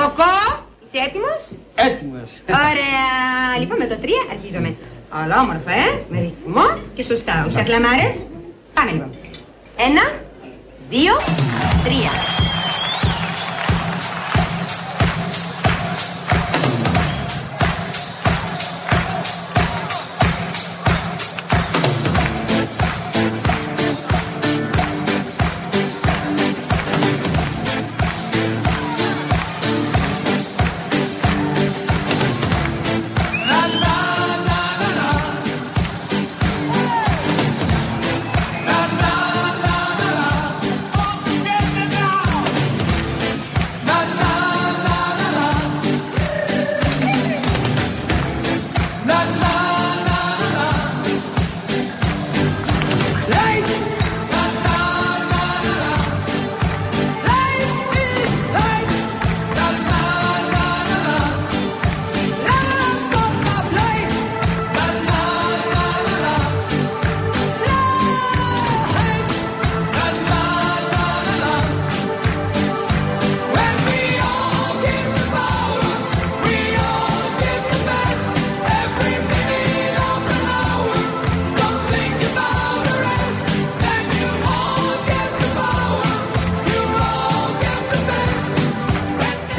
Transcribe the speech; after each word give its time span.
Κοκό, 0.00 0.34
είσαι 0.82 0.98
έτοιμος; 1.06 1.42
Έτοιμος. 1.74 2.30
Ωραία. 2.70 3.60
Λοιπόν, 3.60 3.76
με 3.78 3.86
το 3.86 3.96
τρία 3.96 4.22
αρχίζουμε. 4.30 4.74
Αλλά 5.10 5.40
όμορφα, 5.40 5.72
ε, 5.72 6.02
με 6.08 6.20
ρυθμό 6.20 6.78
και 6.94 7.02
σωστά. 7.02 7.42
Όχι 7.42 7.52
σαν 7.52 7.64
κλαμάρες. 7.64 8.26
Πάμε 8.74 8.90
λοιπόν. 8.90 9.10
Ένα, 9.76 10.02
δύο, 10.90 11.12
τρία. 11.84 12.39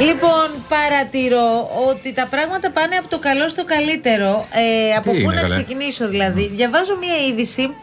Λοιπόν, 0.06 0.48
παρατηρώ 0.68 1.70
ότι 1.88 2.12
τα 2.12 2.26
πράγματα 2.26 2.70
πάνε 2.70 2.96
από 2.96 3.08
το 3.08 3.18
καλό 3.18 3.48
στο 3.48 3.64
καλύτερο. 3.64 4.46
Ε, 4.52 4.94
από 4.96 5.10
πού 5.10 5.16
είναι, 5.16 5.34
να 5.34 5.40
καλέ; 5.40 5.54
ξεκινήσω 5.54 6.08
δηλαδή. 6.08 6.50
Διαβάζω 6.54 6.96
μία 6.96 7.16
είδηση 7.28 7.74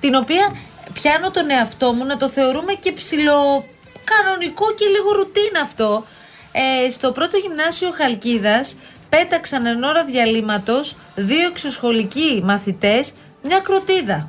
την 0.00 0.14
οποία 0.14 0.56
πιάνω 0.92 1.30
τον 1.30 1.50
εαυτό 1.50 1.92
μου 1.92 2.04
να 2.04 2.16
το 2.16 2.28
θεωρούμε 2.28 2.72
και 2.72 2.92
ψηλό 2.92 3.64
κανονικό 4.04 4.74
και 4.74 4.86
λίγο 4.86 5.12
ρουτίνα 5.12 5.60
αυτό. 5.62 6.04
Ε, 6.52 6.90
στο 6.90 7.12
πρώτο 7.12 7.36
γυμνάσιο 7.36 7.90
Χαλκίδας 7.94 8.76
πέταξαν 9.08 9.66
εν 9.66 9.82
ώρα 9.82 10.04
διαλύματος 10.04 10.96
δύο 11.14 11.46
εξωσχολικοί 11.46 12.42
μαθητές 12.44 13.12
μια 13.42 13.58
κροτίδα. 13.58 14.28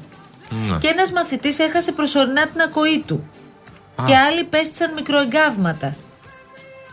Ναι. 0.49 0.77
Και 0.77 0.87
ένας 0.87 1.11
μαθητής 1.11 1.59
έχασε 1.59 1.91
προσωρινά 1.91 2.47
την 2.47 2.61
ακοή 2.61 3.03
του. 3.07 3.29
Και 4.05 4.15
άλλοι 4.15 4.43
πέστησαν 4.43 4.93
μικροεγκάβματα. 4.93 5.95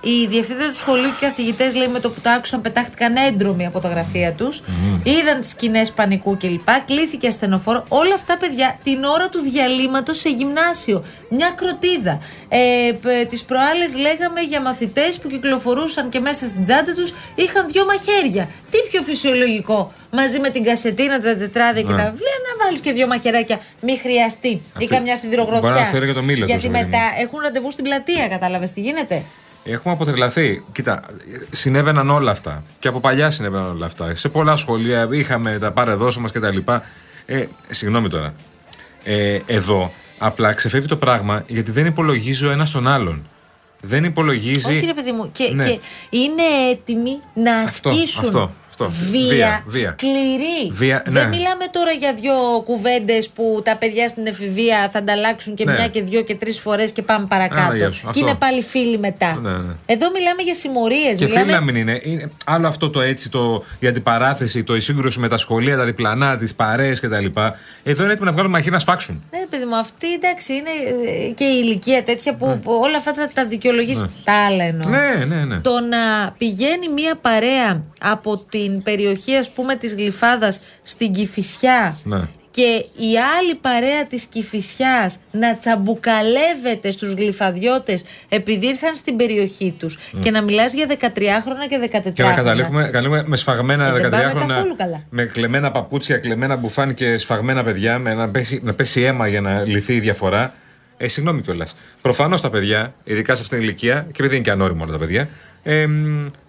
Οι 0.05 0.27
διευθύντες 0.27 0.67
του 0.67 0.75
σχολείου 0.77 1.11
και 1.19 1.25
οι 1.25 1.29
καθηγητές, 1.29 1.75
λέει, 1.75 1.89
με 1.89 1.99
το 2.01 2.11
που 2.11 2.21
το 2.21 2.31
άκουσαν, 2.31 2.61
πετάχτηκαν 2.61 3.17
έντρομοι 3.17 3.67
από 3.67 3.81
τα 3.81 3.89
γραφεία 3.89 4.33
τους. 4.33 4.63
Είδαν 5.03 5.41
τις 5.41 5.51
σκηνές 5.51 5.91
πανικού 5.91 6.37
κλπ. 6.37 6.69
Κλήθηκε 6.87 7.27
ασθενοφόρο. 7.27 7.85
Όλα 7.89 8.15
αυτά, 8.15 8.37
παιδιά, 8.37 8.79
την 8.85 9.05
ώρα 9.05 9.29
του 9.29 9.39
διαλύματος 9.41 10.19
σε 10.19 10.29
γυμνάσιο. 10.29 11.05
Μια 11.31 11.51
κροτίδα. 11.51 12.19
Ε, 12.49 12.93
τις 13.25 13.43
προάλλες 13.45 13.97
λέγαμε 13.97 14.41
για 14.41 14.61
μαθητές 14.61 15.19
που 15.19 15.29
κυκλοφορούσαν 15.29 16.09
και 16.09 16.21
μέσα 16.21 16.47
στην 16.49 16.65
τσάντα 16.65 16.95
τους 16.95 17.15
είχαν 17.35 17.67
δυο 17.69 17.85
μαχαίρια. 17.85 18.49
Τι 18.71 18.79
πιο 18.91 19.03
φυσιολογικό 19.03 19.93
μαζί 20.13 20.39
με 20.39 20.49
την 20.51 20.65
κασετίνα, 20.65 21.21
τα 21.21 21.37
τετράδια 21.37 21.83
και 21.83 21.93
Ναι. 21.93 22.03
τα 22.03 22.11
βιβλία 22.11 22.37
να 22.47 22.65
βάλεις 22.65 22.81
και 22.81 22.93
δυο 22.93 23.07
μαχαιράκια. 23.07 23.61
Μη 23.81 23.97
χρειαστεί. 23.99 24.49
Ή 24.49 24.61
Αυτή- 24.75 24.87
καμιά 24.87 25.17
σιδηρογροθιά. 25.17 25.61
Μπορεί 25.69 25.81
να 25.81 25.87
φέρει 25.87 26.07
και 26.07 26.13
το 26.13 26.23
μήλο 26.23 26.45
Γιατί 26.45 26.61
τόσο, 26.63 26.73
παιδί 26.73 26.85
μετά 26.85 27.03
έχουν 27.23 27.41
ραντεβού 27.41 27.71
στην 27.71 27.85
πλατεία, 27.85 28.29
κατάλαβες 28.29 28.71
τι 28.71 28.81
γίνεται. 28.81 29.23
Έχουμε 29.65 29.95
αποτρελαθεί. 29.95 30.63
Κοίτα, 30.73 31.03
συνέβαιναν 31.51 32.11
όλα 32.11 32.31
αυτά. 32.31 32.63
Και 32.79 32.89
από 32.89 33.01
παλιά 33.01 33.31
συνέβαιναν 33.31 33.71
όλα 33.71 33.87
αυτά. 33.87 34.15
Σε 34.15 34.29
πολλά 34.29 34.57
σχολεία 34.57 35.09
είχαμε 35.11 35.59
τα 35.59 35.73
παρεδόσο 35.73 36.21
μας 36.21 36.33
κτλ. 36.33 36.59
Ε, 37.27 37.45
συγγνώμη 37.71 38.09
τώρα. 38.09 38.35
Ε, 39.05 39.39
εδώ 39.47 39.93
απλά 40.19 40.53
ξεφεύγει 40.53 40.87
το 40.87 40.97
πράγμα 40.97 41.45
γιατί 41.47 41.71
δεν 41.71 41.87
υπολογίζει 41.87 42.47
ο 42.47 42.51
ένα 42.51 42.67
τον 42.73 42.89
άλλον. 42.89 43.27
Δεν 43.81 44.05
υπολογίζει. 44.05 44.73
Όχι, 44.73 44.87
ρε 44.87 44.95
παιδί 44.95 45.13
μου. 45.13 45.31
Και, 45.33 45.51
Ναι. 45.55 45.65
και 45.65 45.79
είναι 46.11 46.43
έτοιμοι 46.71 47.21
να 47.35 47.55
Αυτό, 47.57 47.89
ασκήσουν 47.91 48.25
αυτό, 48.25 48.39
αυτό. 48.39 48.53
Βία, 48.79 49.27
Βία, 49.29 49.63
βία. 49.67 49.95
σκληρή. 49.99 50.71
Βία, 50.71 51.03
Δεν 51.07 51.23
ναι. 51.29 51.37
μιλάμε 51.37 51.65
τώρα 51.71 51.91
για 51.91 52.15
δύο 52.21 52.35
κουβέντες 52.65 53.29
που 53.29 53.61
τα 53.65 53.77
παιδιά 53.77 54.09
στην 54.09 54.27
εφηβεία 54.27 54.89
θα 54.93 54.99
ανταλλάξουν 54.99 55.55
και 55.55 55.65
Ναι. 55.65 55.73
μια 55.73 55.89
και 55.89 56.03
δύο 56.03 56.23
και 56.23 56.35
τρεις 56.35 56.59
φορές 56.61 56.93
και 56.93 57.03
πάμε 57.03 57.27
παρακάτω. 57.29 57.63
Άρα, 57.63 57.77
γεια 57.77 57.93
σου. 57.93 58.01
και 58.03 58.07
Αυτό. 58.09 58.21
είναι 58.21 58.35
πάλι 58.35 58.63
φίλοι 58.63 58.99
μετά. 58.99 59.35
Ναι, 59.43 59.51
ναι. 59.51 59.75
Εδώ 59.87 60.11
μιλάμε 60.11 60.43
για 60.43 60.55
συμμορίες. 60.55 61.19
Και 61.19 61.25
μιλάμε... 61.25 61.41
φίλοι 61.45 61.53
να 61.55 61.61
μην 61.61 61.77
είναι. 61.77 62.01
είναι. 62.03 62.31
Άλλο 62.45 62.67
αυτό 62.69 62.91
το 62.91 63.01
έτσι, 63.01 63.31
το, 63.31 63.65
η 63.79 63.87
αντιπαράθεση, 63.87 64.65
το 64.65 64.77
η 64.77 64.81
σύγκρουση 64.81 65.19
με 65.19 65.29
τα 65.29 65.37
σχολεία, 65.37 65.77
τα 65.77 65.85
διπλανά, 65.85 66.37
τις 66.37 66.55
παρέες 66.55 67.01
κτλ. 67.01 67.27
Εδώ 67.83 68.03
είναι 68.03 68.13
έτοιμοι 68.13 68.27
να 68.27 68.33
βγάλουν 68.33 68.51
μαχαίρι 68.51 68.71
να 68.71 68.79
σφάξουν. 68.79 69.23
Ναι, 69.31 69.47
παιδί 69.51 69.65
μου, 69.65 69.77
αυτή 69.77 70.13
εντάξει 70.13 70.53
είναι 70.53 70.71
ε, 71.27 71.31
και 71.31 71.45
η 71.45 71.61
ηλικία 71.65 72.03
τέτοια 72.05 72.35
που, 72.35 72.59
που 72.63 72.73
όλα 72.83 72.97
αυτά 72.97 73.13
τα, 73.13 73.31
τα 73.35 73.47
δικαιολογείς. 73.47 74.05
Τα 74.25 74.33
άλλα 74.47 74.65
εννοώ. 74.65 74.89
Ναι, 74.89 75.25
ναι, 75.25 75.45
ναι. 75.45 75.59
Το 75.59 75.71
να 75.81 76.33
πηγαίνει 76.39 76.89
μία 76.89 77.15
παρέα 77.21 77.83
από 78.01 78.37
την 78.63 78.83
περιοχή 78.83 79.37
ας 79.37 79.51
πούμε 79.51 79.75
της 79.77 79.95
Γλυφάδας 79.95 80.61
στην 80.83 81.13
Κηφισιά 81.13 81.97
Ναι. 82.05 82.21
και 82.51 82.85
η 82.97 83.11
άλλη 83.39 83.55
παρέα 83.61 84.07
της 84.07 84.25
Κηφισιάς 84.25 85.19
να 85.31 85.57
τσαμπουκαλεύεται 85.57 86.91
στους 86.91 87.13
γλυφαδιώτες 87.13 88.05
επειδή 88.29 88.67
ήρθαν 88.67 88.97
στην 88.97 89.17
περιοχή 89.17 89.75
τους 89.79 89.99
και 90.21 90.31
να 90.31 90.43
μιλάς 90.43 90.73
για 90.73 90.87
13χρονα 90.89 91.67
και 91.69 91.79
14χρονα. 91.93 92.13
Και 92.15 92.23
να 92.23 92.33
καταλήγουμε, 92.33 92.83
καταλήγουμε 92.85 93.23
με 93.27 93.37
σφαγμένα 93.37 93.87
Ε, 93.87 93.93
δεν 93.93 94.11
πάμε 94.11 94.25
13 94.27 94.31
χρόνια. 94.31 94.55
καθόλου 94.55 94.77
καλά. 94.77 95.03
Με 95.11 95.25
κλεμμένα 95.25 95.71
παπούτσια, 95.71 96.17
κλεμμένα 96.19 96.57
μπουφάν 96.57 96.95
και 96.95 97.19
σφαγμένα 97.19 97.65
παιδιά, 97.65 97.99
με 97.99 98.15
να 98.15 98.29
πέσει, 98.29 98.61
να 98.65 98.75
πέσει 98.75 99.01
αίμα 99.03 99.29
για 99.29 99.41
να 99.41 99.61
λυθεί 99.61 99.95
η 99.95 100.01
διαφορά. 100.01 100.55
Ε, 101.03 101.09
συγγνώμη 101.09 101.41
κιόλας. 101.43 101.75
Προφανώς 102.03 102.41
τα 102.41 102.51
παιδιά, 102.51 102.95
ειδικά 103.05 103.35
σε 103.35 103.43
αυτήν 103.43 103.59
την 103.59 103.67
ηλικία, 103.67 104.07
και 104.13 104.17
επειδή 104.19 104.35
είναι 104.35 104.45
και 104.45 104.51
ανώριμο 104.51 104.83
όλα 104.83 104.93
τα 104.93 104.99
παιδιά, 104.99 105.29
ε, 105.63 105.87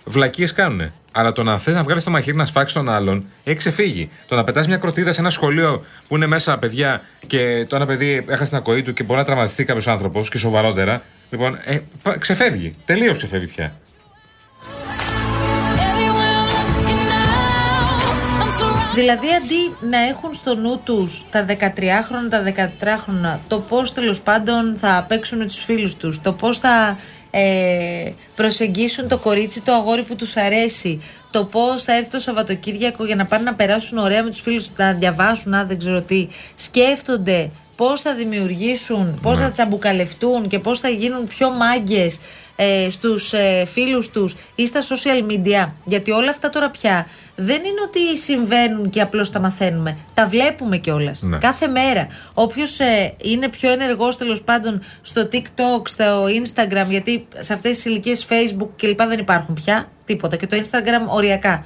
βλακίες 0.06 0.54
κάνουν. 0.54 0.92
Αλλά 1.12 1.32
το 1.32 1.44
να 1.44 1.58
θες 1.58 1.74
να 1.76 1.84
βγάλεις 1.84 2.04
το 2.04 2.12
μαχαίρι 2.12 2.38
να 2.38 2.46
σφάξεις 2.46 2.74
τον 2.74 2.90
άλλον, 2.90 3.26
έχει 3.44 3.58
ξεφύγει. 3.58 4.10
Το 4.28 4.36
να 4.36 4.44
πετάς 4.44 4.68
μια 4.68 4.78
κροτίδα 4.78 5.12
σε 5.14 5.20
ένα 5.22 5.30
σχολείο 5.30 5.84
που 6.08 6.16
είναι 6.16 6.26
μέσα 6.28 6.58
παιδιά 6.58 7.02
και 7.28 7.66
το 7.70 7.76
ένα 7.76 7.86
παιδί 7.86 8.26
έχασε 8.28 8.50
την 8.50 8.58
ακοή 8.58 8.82
του 8.82 8.94
και 8.94 9.04
μπορεί 9.04 9.20
να 9.20 9.26
τραυματιστεί 9.26 9.64
κάποιος 9.64 9.88
άνθρωπος 9.88 10.30
και 10.30 10.38
σοβαρότερα. 10.38 11.04
Λοιπόν, 11.30 11.58
ε, 11.64 11.78
πα- 12.04 12.18
ξεφεύγει. 12.18 12.72
Τελείως 12.86 13.18
ξεφεύγει 13.18 13.48
πια. 13.48 13.74
Δηλαδή 18.96 19.28
αντί 19.34 19.88
να 19.90 19.98
έχουν 19.98 20.34
στο 20.34 20.56
νου 20.56 20.80
τους 20.84 21.26
τα 21.32 21.46
13χρονα, 21.50 22.30
τα 22.30 22.44
14χρονα, 22.44 23.40
το 23.48 23.60
πώς 23.60 23.94
τέλος 23.94 24.22
πάντων 24.22 24.76
θα 24.80 25.06
παίξουν 25.08 25.38
με 25.38 25.46
τους 25.46 25.64
φίλους 25.64 25.96
τους, 25.96 26.22
το 26.22 26.34
πώς 26.34 26.58
θα 26.58 26.98
ε, 27.32 28.12
προσεγγίσουν 28.36 29.08
το 29.08 29.18
κορίτσι, 29.18 29.62
το 29.62 29.74
αγόρι 29.74 30.04
που 30.04 30.16
τους 30.16 30.38
αρέσει, 30.38 31.02
το 31.32 31.46
πώς 31.46 31.84
θα 31.84 31.96
έρθει 31.96 32.10
το 32.10 32.20
Σαββατοκύριακο 32.20 33.06
για 33.06 33.16
να 33.16 33.26
πάνε 33.26 33.44
να 33.44 33.54
περάσουν 33.54 33.98
ωραία 33.98 34.24
με 34.24 34.30
τους 34.30 34.42
φίλους 34.42 34.68
τους, 34.68 34.78
να 34.78 34.94
διαβάσουν, 34.94 35.52
να 35.52 35.64
δεν 35.64 35.78
ξέρω 35.80 36.02
τι, 36.02 36.28
σκέφτονται 36.56 37.50
πώς 37.76 38.02
θα 38.02 38.16
δημιουργήσουν, 38.16 39.20
πώς 39.22 39.40
θα 39.40 39.52
τσαμπουκαλευτούν 39.52 40.48
και 40.48 40.60
πώς 40.60 40.80
θα 40.80 40.90
γίνουν 40.90 41.28
πιο 41.28 41.50
μάγκες 41.50 42.20
ε, 42.56 42.88
στους 42.90 43.34
ε, 43.34 43.66
φίλους 43.66 44.10
τους 44.10 44.36
ή 44.56 44.68
στα 44.68 44.82
social 44.82 45.32
media. 45.32 45.72
Γιατί 45.84 46.12
όλα 46.12 46.30
αυτά 46.30 46.50
τώρα 46.50 46.70
πια 46.70 47.08
δεν 47.36 47.58
είναι 47.60 47.82
ότι 47.86 48.18
συμβαίνουν 48.18 48.90
και 48.90 49.02
απλώς 49.02 49.32
τα 49.32 49.40
μαθαίνουμε. 49.40 49.98
Τα 50.14 50.28
βλέπουμε 50.28 50.78
κιόλας. 50.78 51.22
Ναι. 51.22 51.38
Κάθε 51.38 51.68
μέρα. 51.68 52.08
Όποιος 52.34 52.80
ε, 52.80 53.14
είναι 53.22 53.50
πιο 53.50 53.72
ενεργός 53.72 54.18
τέλος 54.18 54.42
πάντων 54.42 54.82
στο 55.02 55.30
TikTok, 55.32 55.88
στο 55.88 56.26
Instagram, 56.26 56.86
γιατί 56.90 57.28
σε 57.40 57.54
αυτές 57.54 57.72
τις 57.76 57.86
ηλικίες 57.86 58.28
Facebook 58.30 58.70
κλπ 58.78 59.02
δεν 59.02 59.20
υπάρχουν 59.20 59.56
πια 59.56 59.92
τίποτα. 60.06 60.36
Και 60.36 60.48
το 60.48 60.58
Instagram 60.58 61.08
οριακά. 61.08 61.66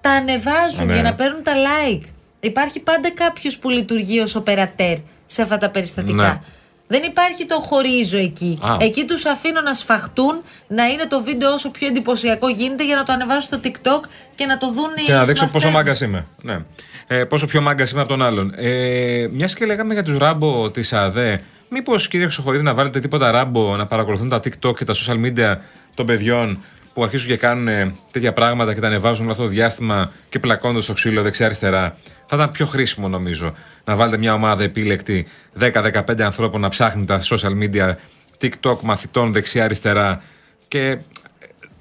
Τα 0.00 0.10
ανεβάζουν 0.10 0.86
Ναι. 0.86 0.92
για 0.92 1.02
να 1.02 1.14
παίρνουν 1.14 1.42
τα 1.42 1.52
like. 1.52 2.02
Υπάρχει 2.40 2.80
πάντα 2.80 3.10
κάποιος 3.10 3.58
που 3.58 3.70
λειτουργεί 3.70 4.20
ως 4.20 4.34
οπερατέρ 4.34 4.96
σε 5.32 5.42
αυτά 5.42 5.56
τα 5.56 5.70
περιστατικά. 5.70 6.22
Ναι. 6.22 6.40
Δεν 6.86 7.02
υπάρχει 7.02 7.46
το 7.46 7.60
χωρίζω 7.60 8.18
εκεί. 8.18 8.58
Α. 8.62 8.76
Εκεί 8.80 9.04
τους 9.04 9.24
αφήνω 9.26 9.60
να 9.60 9.74
σφαχτούν, 9.74 10.42
να 10.68 10.86
είναι 10.86 11.06
το 11.06 11.22
βίντεο 11.22 11.52
όσο 11.52 11.70
πιο 11.70 11.86
εντυπωσιακό 11.86 12.48
γίνεται 12.48 12.84
για 12.84 12.96
να 12.96 13.02
το 13.02 13.12
ανεβάσω 13.12 13.40
στο 13.40 13.60
TikTok 13.64 14.00
και 14.34 14.46
να 14.46 14.58
το 14.58 14.72
δουν 14.72 14.90
οι 14.96 15.02
Και 15.02 15.12
να 15.12 15.18
δείξω 15.18 15.34
συμμαθητές 15.34 15.52
πόσο 15.52 15.66
μου. 15.66 15.72
μάγκας 15.72 16.00
είμαι. 16.00 16.26
Ναι. 16.42 16.58
Ε, 17.06 17.24
πόσο 17.24 17.46
πιο 17.46 17.60
μάγκας 17.60 17.90
είμαι 17.90 18.00
από 18.00 18.10
τον 18.10 18.22
άλλον. 18.22 18.52
Ε, 18.56 19.28
Μιας 19.32 19.54
και 19.54 19.64
λέγαμε 19.66 19.92
για 19.94 20.02
τους 20.02 20.18
ράμπο 20.18 20.70
της 20.70 20.92
ΑΔΕ, 20.92 21.42
μήπως 21.68 22.08
κύριε 22.08 22.26
Ξοχωρίδη 22.26 22.62
να 22.64 22.74
βάλετε 22.74 23.00
τίποτα 23.00 23.30
ράμπο 23.30 23.76
να 23.76 23.86
παρακολουθούν 23.86 24.28
τα 24.28 24.36
TikTok 24.36 24.74
και 24.74 24.84
τα 24.84 24.94
social 24.94 25.24
media 25.26 25.56
των 25.94 26.06
παιδιών 26.06 26.62
που 26.94 27.02
αρχίζουν 27.04 27.28
και 27.28 27.36
κάνουν 27.36 27.68
ε, 27.68 27.94
τέτοια 28.10 28.32
πράγματα 28.32 28.74
και 28.74 28.80
τα 28.80 28.86
ανεβάζουν 28.86 29.22
όλο 29.22 29.32
αυτό 29.32 29.44
το 29.44 29.50
διάστημα 29.50 30.12
και 30.28 30.38
πλακώνονται 30.38 30.82
στο 30.82 30.92
ξύλο 30.92 31.22
δεξιά-αριστερά. 31.22 31.96
Θα 32.32 32.36
ήταν 32.36 32.50
πιο 32.50 32.66
χρήσιμο 32.66 33.08
νομίζω 33.08 33.54
να 33.84 33.96
βάλετε 33.96 34.16
μια 34.16 34.34
ομάδα 34.34 34.62
επίλεκτη 34.62 35.26
10-15 35.60 36.20
ανθρώπων 36.20 36.60
να 36.60 36.68
ψάχνει 36.68 37.04
τα 37.04 37.20
social 37.22 37.52
media, 37.62 37.94
TikTok 38.40 38.80
μαθητών 38.80 39.32
δεξιά-αριστερά 39.32 40.22
και 40.68 40.98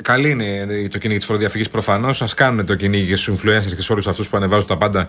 Καλή 0.03 0.29
είναι 0.29 0.65
το 0.91 0.97
κυνήγι 0.97 1.17
της 1.17 1.27
φοροδιαφυγής 1.27 1.69
προφανώς. 1.69 2.21
Α 2.21 2.27
κάνουν 2.35 2.65
το 2.65 2.75
κυνήγι 2.75 3.07
και 3.07 3.15
στους 3.15 3.35
influencers 3.35 3.75
και 3.75 3.81
σε 3.81 3.91
όλους 3.91 4.07
αυτούς 4.07 4.29
που 4.29 4.37
ανεβάζουν 4.37 4.67
τα 4.67 4.77
πάντα 4.77 5.07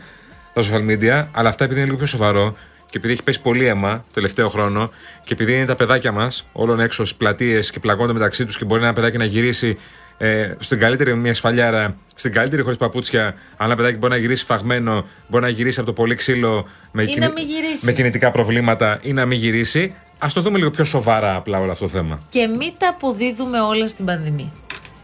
στα 0.54 0.62
social 0.62 0.90
media. 0.90 1.26
Αλλά 1.32 1.48
αυτά 1.48 1.64
επειδή 1.64 1.80
είναι 1.80 1.84
λίγο 1.84 1.96
πιο 1.96 2.06
σοβαρό 2.06 2.56
και 2.90 2.98
επειδή 2.98 3.12
έχει 3.12 3.22
πέσει 3.22 3.40
πολύ 3.40 3.66
αίμα 3.66 3.96
το 3.96 4.12
τελευταίο 4.12 4.48
χρόνο 4.48 4.90
και 5.24 5.32
επειδή 5.32 5.56
είναι 5.56 5.64
τα 5.64 5.74
παιδάκια 5.74 6.12
μας 6.12 6.46
όλων 6.52 6.80
έξω 6.80 7.04
στις 7.04 7.18
πλατείες 7.18 7.70
και 7.70 7.80
πλακώνονται 7.80 8.12
μεταξύ 8.12 8.44
τους 8.44 8.56
και 8.56 8.64
μπορεί 8.64 8.82
ένα 8.82 8.92
παιδάκι 8.92 9.16
να 9.16 9.24
γυρίσει 9.24 9.78
ε, 10.18 10.54
στην 10.58 10.78
καλύτερη 10.78 11.14
μια 11.14 11.34
σφαλιάρα, 11.34 11.96
στην 12.20 12.32
καλύτερη 12.32 12.62
χωρίς 12.62 12.78
παπούτσια. 12.78 13.22
Αλλά 13.22 13.34
ένα 13.66 13.74
παιδάκι 13.76 13.96
μπορεί 13.96 14.12
να 14.12 14.18
γυρίσει 14.18 14.44
φαγμένο, 14.44 15.04
μπορεί 15.28 15.42
να 15.44 15.48
γυρίσει 15.50 15.78
από 15.80 15.88
το 15.88 15.94
πολύ 15.94 16.14
ξύλο 16.14 16.66
με, 16.92 17.02
Ή 17.02 17.16
να 17.18 17.28
μην 17.32 17.46
γυρίσει. 17.46 17.84
με 17.84 17.92
κινητικά 17.92 18.30
προβλήματα 18.30 18.98
ή 19.02 19.12
να 19.12 19.26
μην 19.26 19.38
γυρίσει. 19.38 19.94
Α 20.18 20.26
το 20.34 20.40
δούμε 20.40 20.58
λίγο 20.58 20.70
πιο 20.70 20.84
σοβαρά 20.84 21.34
απλά 21.36 21.58
όλο 21.60 21.70
αυτό 21.72 21.84
το 21.84 21.90
θέμα. 21.90 22.20
Και 22.28 22.46
μην 22.46 22.72
τα 22.78 22.88
αποδίδουμε 22.88 23.60
όλα 23.60 23.88
στην 23.88 24.04
πανδημία. 24.04 24.52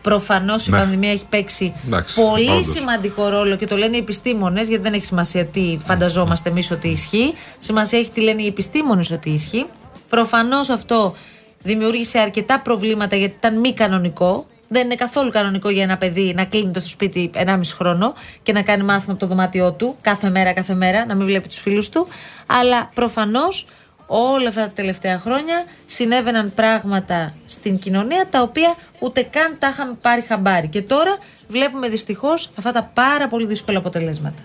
Προφανώς 0.02 0.66
η 0.66 0.70
Ναι. 0.70 0.76
πανδημία 0.78 1.10
έχει 1.10 1.24
παίξει 1.28 1.72
Εντάξει, 1.86 2.14
πολύ 2.14 2.50
όντως. 2.50 2.66
σημαντικό 2.70 3.28
ρόλο 3.28 3.56
και 3.56 3.66
το 3.66 3.76
λένε 3.76 3.96
οι 3.96 3.98
επιστήμονες, 3.98 4.68
γιατί 4.68 4.82
δεν 4.82 4.92
έχει 4.92 5.04
σημασία 5.04 5.44
τι 5.46 5.78
φανταζόμαστε 5.84 6.48
εμείς 6.48 6.70
ότι 6.70 6.88
ισχύει. 6.88 7.34
Σημασία 7.58 7.98
έχει 7.98 8.10
τι 8.10 8.20
λένε 8.20 8.42
οι 8.42 8.46
επιστήμονες 8.46 9.10
ότι 9.10 9.30
ισχύει. 9.30 9.66
Προφανώς 10.08 10.68
αυτό 10.68 11.14
δημιούργησε 11.62 12.18
αρκετά 12.18 12.60
προβλήματα 12.60 13.16
γιατί 13.16 13.34
ήταν 13.38 13.60
μη 13.60 13.72
κανονικό. 13.74 14.46
Δεν 14.68 14.84
είναι 14.84 14.94
καθόλου 14.94 15.30
κανονικό 15.30 15.70
για 15.70 15.82
ένα 15.82 15.96
παιδί 15.96 16.32
να 16.36 16.44
κλείνεται 16.44 16.80
στο 16.80 16.88
σπίτι 16.88 17.30
1,5 17.34 17.60
χρόνο 17.74 18.14
και 18.42 18.52
να 18.52 18.62
κάνει 18.62 18.82
μάθημα 18.82 19.12
από 19.12 19.20
το 19.20 19.26
δωμάτιό 19.26 19.72
του 19.72 19.96
κάθε 20.00 20.30
μέρα, 20.30 20.52
κάθε 20.52 20.74
μέρα, 20.74 21.06
να 21.06 21.14
μην 21.14 21.26
βλέπει 21.26 21.48
τους 21.48 21.58
φίλους 21.58 21.88
του. 21.88 22.06
Αλλά 22.46 22.90
προφανώς 22.94 23.66
όλα 24.06 24.48
αυτά 24.48 24.60
τα 24.60 24.70
τελευταία 24.70 25.18
χρόνια 25.18 25.64
συνέβαιναν 25.86 26.52
πράγματα 26.54 27.34
στην 27.46 27.78
κοινωνία 27.78 28.26
τα 28.30 28.42
οποία 28.42 28.74
ούτε 28.98 29.22
καν 29.22 29.56
τα 29.58 29.68
είχαμε 29.68 29.96
πάρει 30.00 30.24
χαμπάρι. 30.28 30.68
Και 30.68 30.82
τώρα 30.82 31.18
βλέπουμε 31.48 31.88
δυστυχώς 31.88 32.50
αυτά 32.58 32.72
τα 32.72 32.90
πάρα 32.94 33.28
πολύ 33.28 33.46
δύσκολα 33.46 33.78
αποτελέσματα. 33.78 34.42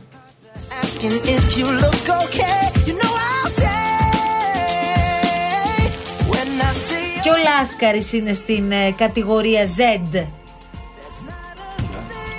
Ο 7.31 7.59
Λάσκαρης 7.59 8.13
είναι 8.13 8.33
στην 8.33 8.71
ε, 8.71 8.91
κατηγορία 8.97 9.65
Z; 9.65 10.21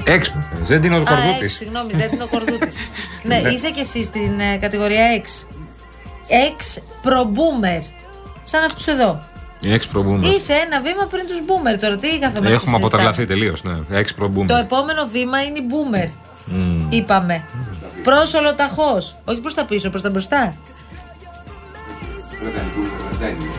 Έξω. 0.05 0.33
Δεν 0.65 0.83
είναι 0.83 0.97
ο 0.99 1.01
Α, 1.01 1.05
κορδούτης. 1.05 1.55
X, 1.55 1.57
συγγνώμη, 1.57 1.93
Z 1.97 2.13
είναι 2.13 2.23
ο 2.23 2.27
Κορδούτης. 2.27 2.77
ναι, 3.29 3.37
είσαι 3.37 3.71
και 3.71 3.81
εσύ 3.81 4.05
στην 4.05 4.41
ε, 4.41 4.57
κατηγορία 4.57 5.23
X. 5.23 5.47
X 6.59 6.79
pro 7.05 7.21
boomer. 7.23 7.83
Σαν 8.43 8.65
αυτούς 8.65 8.87
εδώ. 8.87 9.25
Έξω 9.65 9.89
προμπούμε. 9.93 10.27
Είσαι 10.29 10.53
ένα 10.53 10.81
βήμα 10.81 11.07
πριν 11.11 11.27
τους 11.27 11.39
boomer 11.47 11.79
τώρα. 11.81 11.97
Τι 11.97 12.09
καθόμαστε 12.09 12.39
Έχουμε 12.39 12.59
συζητάμε. 12.59 12.77
αποτρελαθεί 12.77 13.27
τελείως. 13.27 13.63
Ναι. 13.63 13.99
Έξω 13.99 14.15
προμπούμε. 14.15 14.47
Το 14.47 14.55
επόμενο 14.57 15.07
βήμα 15.07 15.43
είναι 15.43 15.59
η 15.59 15.67
boomer. 15.71 16.09
Είπαμε. 16.89 17.45
Προς 18.03 18.35
ολοταχώς. 18.35 19.17
Όχι 19.25 19.41
προς 19.41 19.55
τα 19.55 19.65
πίσω, 19.65 19.91
προς 19.91 20.03
τα 20.03 20.11
μπροστά. 20.11 20.57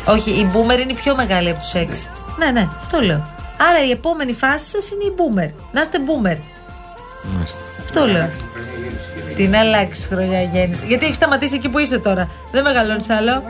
Όχι, 0.05 0.31
η 0.31 0.51
boomer 0.53 0.79
είναι 0.79 0.91
η 0.91 0.95
πιο 1.03 1.15
μεγάλη 1.15 1.49
από 1.49 1.59
τους 1.59 1.73
έξι. 1.73 2.09
Ναι, 2.37 2.51
ναι, 2.51 2.67
αυτό 2.81 2.99
λέω. 2.99 3.27
Άρα 3.69 3.85
η 3.85 3.91
επόμενη 3.91 4.33
φάση 4.33 4.65
σας 4.65 4.91
είναι 4.91 5.03
η 5.03 5.13
boomer. 5.17 5.51
Να 5.71 5.81
είστε 5.81 5.97
boomer. 5.97 6.37
Μάλιστα. 7.35 7.57
Αυτό 7.83 8.05
λέω. 8.05 8.29
Την 9.35 9.55
αλλάξει 9.55 10.07
χρονιά 10.07 10.41
γέννηση. 10.41 10.85
Γιατί 10.85 11.05
έχει 11.05 11.13
σταματήσει 11.13 11.55
εκεί 11.55 11.69
που 11.69 11.77
είσαι 11.79 11.99
τώρα. 11.99 12.29
Δεν 12.51 12.63
μεγαλώνεις 12.63 13.09
άλλο. 13.09 13.43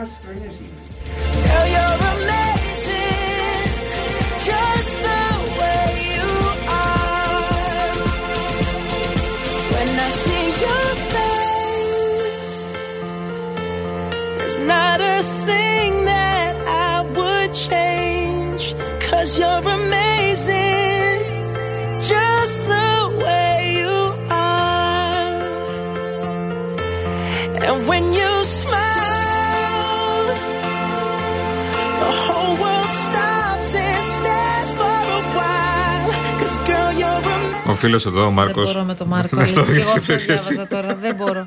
Ο 37.74 37.76
φίλος 37.76 38.06
εδώ, 38.06 38.26
ο 38.26 38.30
Μάρκος. 38.30 38.64
Δεν 38.64 38.72
μπορώ 38.72 38.86
με 38.86 38.94
τον 38.94 39.08
Μάρκο. 39.08 39.40
Αυτό 39.40 39.60
αλήθεια. 39.60 39.74
Και 39.74 39.80
εγώ 39.80 39.90
αυτό 39.90 40.14
διάβασες 40.14 40.28
εσύ. 40.28 40.52
διάβαζα 40.52 40.68
τώρα. 40.68 40.94
Δεν 40.94 41.14
μπορώ. 41.14 41.44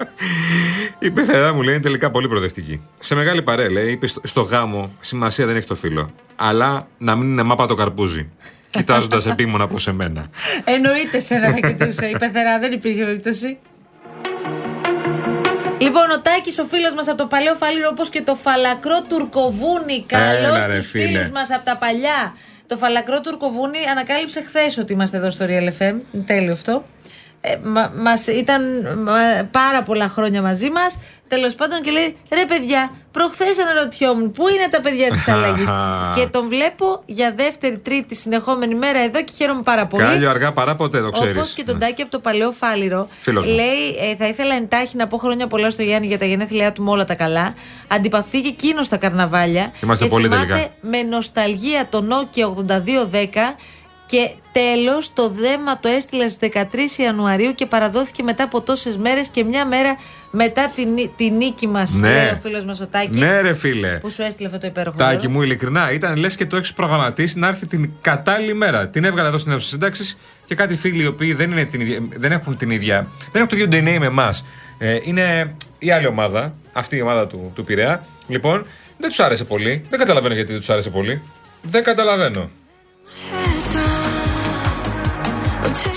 Η 0.99 1.11
πεθερά 1.11 1.53
μου 1.53 1.61
λέει 1.61 1.73
είναι 1.73 1.83
τελικά 1.83 2.11
πολύ 2.11 2.27
προοδευτική. 2.27 2.81
Σε 2.99 3.15
μεγάλη 3.15 3.41
παρέα 3.41 3.71
λέει, 3.71 3.91
είπε 3.91 4.07
στο, 4.07 4.21
στο 4.23 4.41
γάμο 4.41 4.91
σημασία 5.01 5.45
δεν 5.45 5.55
έχει 5.55 5.67
το 5.67 5.75
φίλο. 5.75 6.11
Αλλά 6.35 6.87
να 6.97 7.15
μην 7.15 7.31
είναι 7.31 7.43
μάπα 7.43 7.65
το 7.65 7.75
καρπούζι. 7.75 8.29
Κοιτάζοντας 8.69 9.25
επίμονα 9.25 9.67
προ 9.67 9.77
εμένα. 9.87 10.25
Εννοείται 10.63 11.19
σε 11.19 11.35
να 11.35 11.49
θα 11.49 11.59
κοιτούσε. 11.59 12.05
Η 12.05 12.15
πεθερά 12.19 12.59
δεν 12.59 12.71
υπήρχε 12.71 13.03
περίπτωση. 13.03 13.57
Λοιπόν, 15.79 16.11
ο 16.11 16.21
Τάκης, 16.21 16.59
ο 16.59 16.65
φίλος 16.65 16.93
μας 16.93 17.07
από 17.07 17.17
το 17.17 17.27
παλαιό 17.27 17.53
φάληρο, 17.55 17.87
όπως 17.91 18.09
και 18.09 18.21
το 18.21 18.35
φαλακρό 18.35 19.01
τουρκοβούνι. 19.09 20.05
Καλώς 20.07 20.55
Έλα, 20.55 20.67
ρε, 20.67 20.77
τους 20.77 20.89
φίλε. 20.89 21.07
φίλους 21.07 21.29
μας 21.29 21.51
από 21.51 21.65
τα 21.65 21.77
παλιά. 21.77 22.35
Το 22.67 22.77
φαλακρό 22.77 23.21
τουρκοβούνι 23.21 23.77
ανακάλυψε 23.91 24.41
χθες 24.41 24.77
ότι 24.77 24.93
είμαστε 24.93 25.17
εδώ 25.17 25.29
στο 25.29 25.45
Real 25.45 25.67
FM. 25.81 25.95
Είναι 26.11 26.23
τέλειο 26.25 26.53
αυτό. 26.53 26.83
Ε, 27.41 27.55
μα, 27.63 27.91
μας 27.95 28.27
ήταν 28.27 28.61
μα, 29.03 29.43
πάρα 29.51 29.83
πολλά 29.83 30.07
χρόνια 30.07 30.41
μαζί 30.41 30.69
μας. 30.69 30.99
Τέλος 31.27 31.55
πάντων 31.55 31.81
και 31.81 31.91
λέει: 31.91 32.17
Ρε 32.33 32.45
παιδιά, 32.45 32.91
προχθές 33.11 33.59
αναρωτιόμουν 33.59 34.31
πού 34.31 34.47
είναι 34.47 34.67
τα 34.71 34.81
παιδιά 34.81 35.11
της 35.11 35.27
αλλαγής; 35.33 35.69
και 36.15 36.27
τον 36.31 36.47
βλέπω 36.47 37.01
για 37.05 37.33
δεύτερη, 37.37 37.77
τρίτη 37.77 38.15
συνεχόμενη 38.15 38.75
μέρα 38.75 38.99
εδώ 38.99 39.23
και 39.23 39.31
χαίρομαι 39.37 39.61
πάρα 39.61 39.87
πολύ. 39.87 40.03
Κάλιο 40.03 40.29
αργά 40.29 40.51
παρά 40.51 40.75
ποτέ, 40.75 41.01
το 41.01 41.09
ξέρεις. 41.09 41.35
Όπως 41.35 41.53
και 41.53 41.63
τον 41.63 41.79
Τάκη 41.79 42.01
από 42.01 42.11
το 42.11 42.19
παλαιό 42.19 42.51
Φάληρο. 42.51 43.07
Φίλος 43.19 43.45
μου. 43.45 43.53
Λέει, 43.53 44.11
ε, 44.11 44.15
θα 44.15 44.27
ήθελα 44.27 44.55
εντάχει 44.55 44.97
να 44.97 45.07
πω 45.07 45.17
χρόνια 45.17 45.47
πολλά 45.47 45.69
στο 45.69 45.81
Γιάννη 45.83 46.07
για 46.07 46.17
τα 46.17 46.25
γενέθλιά 46.25 46.71
του 46.71 46.83
με 46.83 46.89
όλα 46.89 47.05
τα 47.05 47.15
καλά. 47.15 47.53
Αντιπαθεί 47.87 48.41
και 48.41 48.47
εκείνος 48.47 48.85
στα 48.85 48.97
καρναβάλια. 48.97 49.73
Είμαστε 49.83 50.03
και 50.03 50.09
πολύ 50.09 50.27
θυμάται 50.27 50.45
τελικά. 50.45 50.69
με 50.81 51.01
νοσταλγία 51.01 51.87
το 51.89 52.05
Nokia 52.09 52.43
8210. 52.43 53.55
Και 54.09 54.29
τέλος, 54.51 55.13
το 55.13 55.29
δέμα 55.29 55.79
το 55.79 55.87
έστειλε 55.87 56.27
στις 56.27 56.49
13 56.53 56.99
Ιανουαρίου 57.01 57.53
και 57.55 57.65
παραδόθηκε 57.65 58.23
μετά 58.23 58.43
από 58.43 58.61
τόσες 58.61 58.97
μέρες 58.97 59.27
και 59.27 59.43
μια 59.43 59.65
μέρα 59.65 59.97
μετά 60.31 60.71
τη, 60.75 60.85
νί- 60.85 61.09
τη 61.15 61.29
νίκη 61.31 61.67
μας. 61.67 61.93
Ναι. 61.95 62.09
Λέει 62.11 62.27
ο 62.27 62.39
φίλος 62.41 62.65
μας 62.65 62.79
ο 62.81 62.87
Τάκης, 62.87 63.19
Ναι, 63.19 63.41
ρε 63.41 63.53
φίλε. 63.53 63.97
Που 63.97 64.09
σου 64.09 64.21
έστειλε 64.21 64.47
αυτό 64.47 64.59
το 64.59 64.67
υπέροχο. 64.67 64.97
Τάκη 64.97 65.17
δώρο. 65.17 65.29
μου, 65.29 65.41
ειλικρινά, 65.41 65.91
ήταν 65.91 66.15
λες 66.15 66.35
και 66.35 66.45
το 66.45 66.55
έχεις 66.57 66.73
προγραμματίσει 66.73 67.39
να 67.39 67.47
έρθει 67.47 67.65
την 67.65 67.89
κατάλληλη 68.01 68.53
μέρα. 68.53 68.87
Την 68.87 69.03
έβγαλα 69.03 69.27
εδώ 69.27 69.37
στην 69.37 69.51
αίθουσα 69.51 69.67
σύνταξης 69.67 70.17
και 70.45 70.55
κάτι 70.55 70.75
φίλοι 70.75 71.03
οι 71.03 71.07
οποίοι 71.07 71.33
δεν, 71.33 71.51
είναι 71.51 71.65
την 71.65 71.81
ίδια, 71.81 71.99
δεν 72.17 72.31
έχουν 72.31 72.57
την 72.57 72.69
ίδια. 72.71 73.07
Δεν 73.31 73.41
έχουν 73.41 73.47
το 73.47 73.55
ίδιο 73.55 73.67
DNA 73.79 73.99
με 73.99 74.05
εμάς. 74.05 74.45
Ε, 74.77 74.99
είναι 75.03 75.55
η 75.79 75.91
άλλη 75.91 76.07
ομάδα, 76.07 76.53
αυτή 76.73 76.95
η 76.95 77.01
ομάδα 77.01 77.27
του, 77.27 77.51
του 77.55 77.63
Πειραιά. 77.63 78.05
Λοιπόν, 78.27 78.65
δεν 78.97 79.09
τους 79.09 79.19
άρεσε 79.19 79.43
πολύ. 79.43 79.81
Δεν 79.89 79.99
καταλαβαίνω 79.99 80.33
γιατί 80.33 80.49
δεν 80.51 80.59
τους 80.59 80.69
άρεσε 80.69 80.89
πολύ. 80.89 81.21
Δεν 81.61 81.83
καταλαβαίνω. 81.83 82.49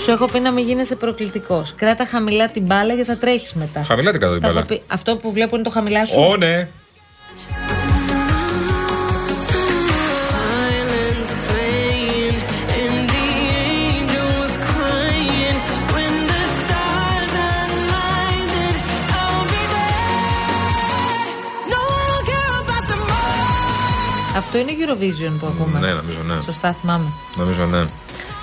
Σου 0.03 0.11
έχω 0.11 0.25
πει 0.27 0.39
να 0.39 0.51
μην 0.51 0.65
γίνεσαι 0.65 0.95
προκλητικός. 0.95 1.73
Κράτα 1.75 2.05
χαμηλά 2.05 2.47
την 2.49 2.63
μπάλα 2.63 2.93
γιατί 2.93 3.09
θα 3.09 3.17
τρέχεις 3.17 3.53
μετά. 3.53 3.83
Χαμηλά 3.83 4.11
την 4.11 4.19
κρατάω 4.19 4.37
την 4.39 4.45
Στα 4.47 4.53
μπάλα. 4.53 4.65
έχω 4.69 4.81
πει. 4.81 4.93
Αυτό 4.93 5.15
που 5.17 5.31
βλέπω 5.31 5.55
είναι 5.55 5.63
το 5.63 5.69
χαμηλά 5.69 6.05
σου. 6.05 6.19
Ω, 6.21 6.37
ναι. 6.37 6.67
Violins 10.33 11.31
playing 11.47 12.37
and 12.81 12.99
the 13.15 13.27
angels 13.67 14.53
crying. 14.69 15.57
When 15.95 16.13
the 16.31 16.41
stars 16.59 17.33
align, 17.51 18.43
then 18.55 18.75
I'll 19.21 19.45
be 19.53 19.61
there. 19.75 20.09
No 21.73 21.79
one 21.95 22.05
will 22.11 22.25
care 22.31 22.53
about 22.63 22.83
tomorrow. 22.93 24.37
Αυτό 24.37 24.57
είναι 24.57 24.71
Eurovision 24.81 25.33
που 25.39 25.45
ακούμε. 25.47 25.79
Ναι, 25.79 25.87
νομίζω 25.93 26.17
ναι. 26.27 26.41
Σωστά 26.41 26.73
θυμάμαι. 26.73 27.09
Νομίζω 27.35 27.65
ναι. 27.65 27.83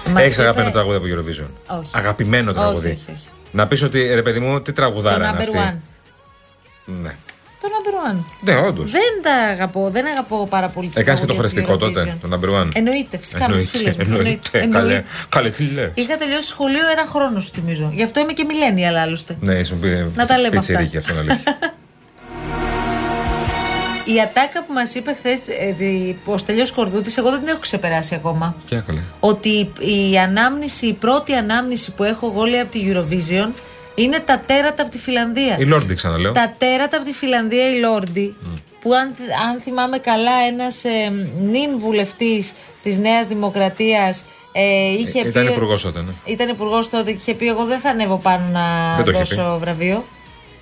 Μας 0.06 0.22
Έχεις 0.22 0.32
είπε- 0.32 0.42
αγαπημένο 0.42 0.70
τραγούδι 0.70 0.96
από 0.96 1.06
Eurovision. 1.06 1.76
Όχι. 1.80 1.90
Αγαπημένο 1.94 2.52
τραγούδι. 2.52 2.86
όχι, 2.90 3.04
όχι. 3.14 3.26
Να 3.52 3.66
πεις 3.66 3.82
ότι 3.82 4.14
ρε 4.14 4.22
παιδί 4.22 4.38
μου, 4.40 4.56
τι 4.58 4.64
Το 4.64 4.72
τραγουδάρα 4.72 5.28
είναι 5.28 5.36
number 5.38 5.40
αυτή. 5.40 5.58
one. 5.58 5.78
Ναι. 7.02 7.14
Το 7.60 7.68
number 7.68 8.12
one. 8.12 8.24
Ναι, 8.40 8.56
όντως. 8.56 8.90
Δεν 8.90 9.02
τα 9.22 9.32
αγαπώ, 9.32 9.90
δεν 9.92 10.06
αγαπώ 10.06 10.46
πάρα 10.50 10.68
πολύ. 10.68 10.88
τα 10.88 11.00
Έκανες 11.00 11.20
και 11.20 11.26
το 11.26 11.32
τραγούδια 11.34 11.60
της 11.62 11.68
χωριστικό 11.68 12.02
τότε, 12.02 12.18
Eurovision. 12.24 12.28
το 12.30 12.38
number 12.56 12.62
one. 12.62 12.70
Εννοείται, 12.74 13.18
φυσικά 13.18 13.48
με 13.48 13.56
τις 13.56 13.68
φίλες 13.70 13.96
μου. 13.96 14.02
Εννοείται. 14.06 14.66
Καλέ, 14.72 15.02
καλέ, 15.28 15.50
τι 15.50 15.64
λε. 15.64 15.90
Είχα 15.94 16.16
τελειώσει 16.16 16.48
σχολείο 16.48 16.88
ένα 16.90 17.06
χρόνο, 17.06 17.40
σου 17.40 17.50
θυμίζω. 17.54 17.90
Γι' 17.94 18.02
αυτό 18.02 18.20
είμαι 18.20 18.32
και 18.32 18.46
millennial 18.48 18.94
άλλωστε. 19.02 19.36
Ναι, 19.40 19.54
ήσουν 19.54 19.80
πει. 19.80 20.10
Να 20.14 20.26
τα 20.26 20.38
λέμε 20.38 20.56
αυτά. 20.58 20.72
πιτσιρίκι, 20.72 20.96
αυτό 20.96 21.12
είναι 21.12 21.20
αλήθεια. 21.20 21.58
Η 24.14 24.20
ατάκα 24.20 24.64
που 24.64 24.72
μας 24.72 24.94
είπε 24.94 25.14
χθες 25.14 25.40
ο 26.24 26.38
Στέλιο 26.38 26.66
Κορδούτης, 26.74 27.16
εγώ 27.16 27.30
δεν 27.30 27.38
την 27.38 27.48
έχω 27.48 27.58
ξεπεράσει 27.58 28.14
ακόμα. 28.14 28.54
Και 28.64 28.76
έκαλε. 28.76 29.00
Ότι 29.20 29.70
η 29.78 30.18
ανάμνηση, 30.18 30.86
η 30.86 30.92
πρώτη 30.92 31.34
ανάμνηση 31.34 31.92
που 31.92 32.04
έχω 32.04 32.26
εγώ 32.34 32.44
λέει 32.44 32.60
από 32.60 32.70
τη 32.70 32.92
Eurovision 32.92 33.48
είναι 33.94 34.18
τα 34.18 34.42
τέρατα 34.46 34.82
από 34.82 34.90
τη 34.90 34.98
Φιλανδία. 34.98 35.56
Η 35.58 35.64
Λόρντι, 35.64 35.94
ξαναλέω. 35.94 36.32
Τα 36.32 36.54
τέρατα 36.58 36.96
από 36.96 37.06
τη 37.06 37.12
Φιλανδία, 37.12 37.70
η 37.70 37.78
Λόρντι, 37.80 38.36
που 38.80 38.94
αν, 38.94 39.14
αν 39.50 39.60
θυμάμαι 39.60 39.98
καλά, 39.98 40.32
ένας 40.50 40.84
ε, 40.84 41.12
νυν 41.40 41.78
βουλευτής 41.78 42.52
της 42.82 42.98
Νέας 42.98 43.26
Δημοκρατίας 43.26 44.24
ε, 44.52 44.92
είχε 44.92 45.20
Ήταν 45.20 45.46
πει. 45.46 45.52
υπουργός 45.52 45.82
τότε, 45.82 46.00
ναι. 46.00 46.10
Ήταν 46.24 46.48
υπουργός 46.48 46.90
τότε 46.90 47.12
και 47.12 47.18
είχε 47.20 47.34
πει: 47.34 47.48
Εγώ 47.48 47.64
δεν 47.64 47.78
θα 47.78 47.90
ανέβω 47.90 48.16
πάνω 48.16 48.44
να 48.52 48.94
Δεν 48.96 49.04
το 49.04 49.10
είχε 49.10 49.34
δώσω 49.34 49.58
βραβείο. 49.58 50.04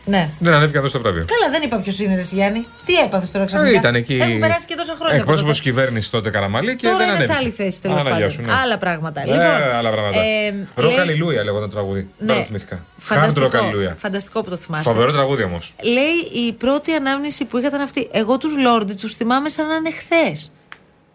Ναι. 0.09 0.29
Δεν 0.39 0.53
ανέβηκε 0.55 0.79
εδώ 0.79 0.89
στο 0.89 0.99
βραβείο. 1.01 1.25
Καλά, 1.29 1.53
δεν 1.53 1.63
είπα 1.63 1.77
ποιος 1.77 1.99
είναι, 2.01 2.15
ρε 2.15 2.21
Γιάννη. 2.21 2.67
Τι 2.85 2.95
έπαθες 2.95 3.31
τώρα 3.31 3.45
ξαφνικά; 3.45 3.73
Ε, 3.73 3.79
Ήταν 3.79 3.95
εκεί. 3.95 4.15
Έχουν 4.23 4.39
περάσει 4.39 4.67
και 4.67 4.75
τόσα 4.75 4.93
χρόνια. 4.95 5.13
από 5.15 5.21
Εκπρόσωπος 5.23 5.57
τότε. 5.59 5.71
κυβέρνησης 5.71 6.11
τότε 6.11 6.31
Καραμαλή 6.31 6.77
και 6.77 6.87
Τώρα 6.87 6.97
δεν 6.99 7.09
είναι 7.09 7.17
σε 7.17 7.23
ανέβηκε. 7.23 7.45
άλλη 7.45 7.51
θέση 7.71 7.81
τέλος 7.83 8.01
Άρα, 8.01 8.09
γεια 8.09 8.19
πάντων. 8.19 8.31
σου, 8.33 8.41
ναι. 8.43 8.53
Άλλα 8.53 8.79
πράγματα. 8.79 9.21
Ε, 9.21 9.25
λοιπόν, 9.25 9.77
άλλα 9.77 9.91
πράγματα. 9.91 10.21
ε, 10.21 10.55
Ροκ 10.75 10.91
λέει- 10.91 10.99
Αλληλούια 11.01 11.45
λέγονταν 11.45 11.69
το 11.71 11.75
τραγούδι. 11.75 12.09
Δεν 12.19 12.37
το 12.37 12.43
θυμήθηκα. 12.43 12.77
Hard 12.77 12.81
Rock 12.81 13.17
Φανταστικό, 13.17 13.59
Αλληλούια. 13.59 13.95
φανταστικό 13.99 14.43
που 14.43 14.51
το 14.51 14.57
θυμάσαι. 14.57 14.83
Φοβερό 14.91 15.13
τραγούδι 15.13 15.43
όμως. 15.43 15.75
Λέει 15.83 16.45
η 16.47 16.53
πρώτη 16.53 16.93
ανάμνηση 16.93 17.45
που 17.45 17.59
είχα 17.59 17.67
ήταν 17.67 17.81
αυτή. 17.81 18.09
Εγώ 18.13 18.39
τους 18.39 18.57
Λόρντι 18.57 18.95
τους 18.95 19.15
θυμάμαι 19.15 19.49
σαν 19.49 19.67
να 19.67 19.75
είναι 19.75 19.91
χθες. 19.91 20.53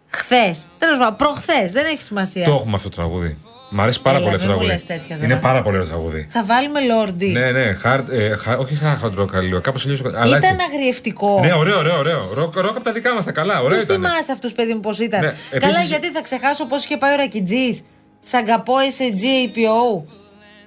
Χθες. 0.08 0.66
Τέλος 0.78 0.98
πάντων, 0.98 1.16
προχθές. 1.16 1.72
Δεν 1.72 1.84
έχει 1.86 2.02
σημασία. 2.02 2.44
Το 2.44 2.52
έχουμε 2.52 2.74
αυτό 2.76 2.88
το 2.88 2.96
τραγούδι. 2.96 3.38
Μ' 3.74 3.80
αρέσει 3.80 4.00
πάρα 4.02 4.16
Έλα, 4.16 4.24
πολύ 4.24 4.36
αυτό 4.36 4.46
το 4.48 4.52
μην 4.52 4.62
μου 4.62 4.68
τραγούδι. 4.68 4.94
λες 4.96 5.00
τέτοια 5.00 5.16
τώρα. 5.16 5.32
Είναι 5.32 5.40
πάρα 5.42 5.62
πολύ 5.62 5.76
ωραίο 5.76 5.88
τραγούδι. 5.88 6.26
Θα 6.30 6.44
βάλουμε 6.44 6.80
Lordi. 6.80 7.26
Ναι, 7.26 7.50
ναι, 7.50 7.76
hard, 7.84 8.04
ε, 8.10 8.34
hard- 8.46 8.58
όχι 8.58 8.74
σαν 8.74 9.00
hard 9.04 9.20
rock 9.22 9.34
hallelujah. 9.34 9.60
Κάπως 9.60 9.84
αλλιώς. 9.84 10.00
Αλλά 10.04 10.36
Ήταν 10.38 10.42
έτσι. 10.54 10.66
αγριευτικό. 10.72 11.40
Ναι, 11.44 11.52
ωραίο, 11.52 11.78
ωραίο, 11.78 11.98
ωραίο. 11.98 12.30
Ροκ, 12.34 12.54
ροκ 12.56 12.76
από 12.76 12.84
τα 12.84 12.92
δικά 12.92 13.14
μας 13.14 13.24
τα 13.24 13.32
καλά. 13.32 13.60
Ωραίο 13.60 13.76
Τους 13.78 13.82
ήταν. 13.82 13.96
θυμάσαι 14.02 14.32
αυτούς, 14.32 14.52
παιδί 14.52 14.74
μου, 14.74 14.80
πώς 14.80 14.98
ήταν. 14.98 15.20
Ναι, 15.20 15.26
Καλά, 15.26 15.66
επίσης- 15.66 15.88
γιατί 15.88 16.10
θα 16.10 16.22
ξεχάσω 16.22 16.66
πώς 16.66 16.84
είχε 16.84 16.96
πάει 16.96 17.12
ο 17.12 17.16
Ρακιτζής. 17.16 17.84
Σαγκαπό 18.20 18.74
S.A.G.A.P.O.. 18.98 20.04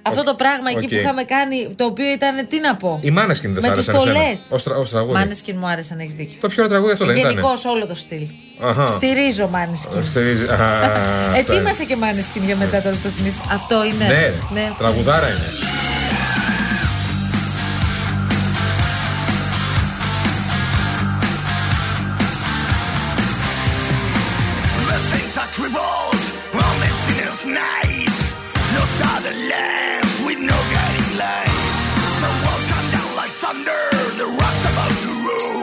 Αυτό 0.08 0.22
το 0.22 0.34
πράγμα 0.34 0.68
εκεί 0.70 0.84
οκ. 0.84 0.88
που 0.88 0.94
είχαμε 0.94 1.22
κάνει, 1.22 1.68
το 1.76 1.84
οποίο 1.84 2.12
ήταν, 2.12 2.46
τι 2.48 2.60
να 2.60 2.76
πω; 2.76 2.98
Η 3.02 3.10
Måneskin 3.10 3.52
δεν 3.52 3.62
σ' 3.62 3.66
Με 3.66 3.72
άρεσε 3.72 3.90
τις 3.90 3.98
εσένα. 4.00 4.14
στολές. 4.14 4.38
Ως 4.48 4.62
τρα- 4.62 4.76
ως 4.76 4.90
τραγούδι. 4.90 5.12
Μάνεσκιν 5.12 5.56
μου 5.60 5.66
άρεσε 5.66 5.94
να 5.94 6.02
έχεις 6.02 6.14
δίκιο. 6.14 6.36
Το 6.40 6.48
πιο 6.48 6.56
ωραίο 6.62 6.68
τραγούδι 6.68 6.92
αυτό 6.92 7.04
δεν 7.04 7.16
ήταν. 7.16 7.30
Γενικώς 7.30 7.64
όλο 7.64 7.86
το 7.86 7.94
στυλ. 7.94 8.22
Αχα. 8.60 8.86
Στηρίζω 8.86 9.48
Μάνεσκιν. 9.48 10.06
Στηρίζει- 10.06 10.50
Α, 10.50 10.54
αυτό 10.86 11.28
είναι. 11.28 11.38
Ετοίμασε 11.38 11.84
και 11.84 11.96
Μάνεσκιν 11.96 12.42
για 12.44 12.56
μετά 12.56 12.82
τώρα 12.82 12.94
που 12.96 13.02
το 13.02 13.08
θυμήθηκα. 13.08 13.54
Αυτό 13.54 13.84
είναι. 13.84 14.04
Ναι, 14.06 14.32
ναι 14.60 14.66
αυτό. 14.70 14.82
τραγουδάρα 14.82 15.26
είναι. 15.28 15.48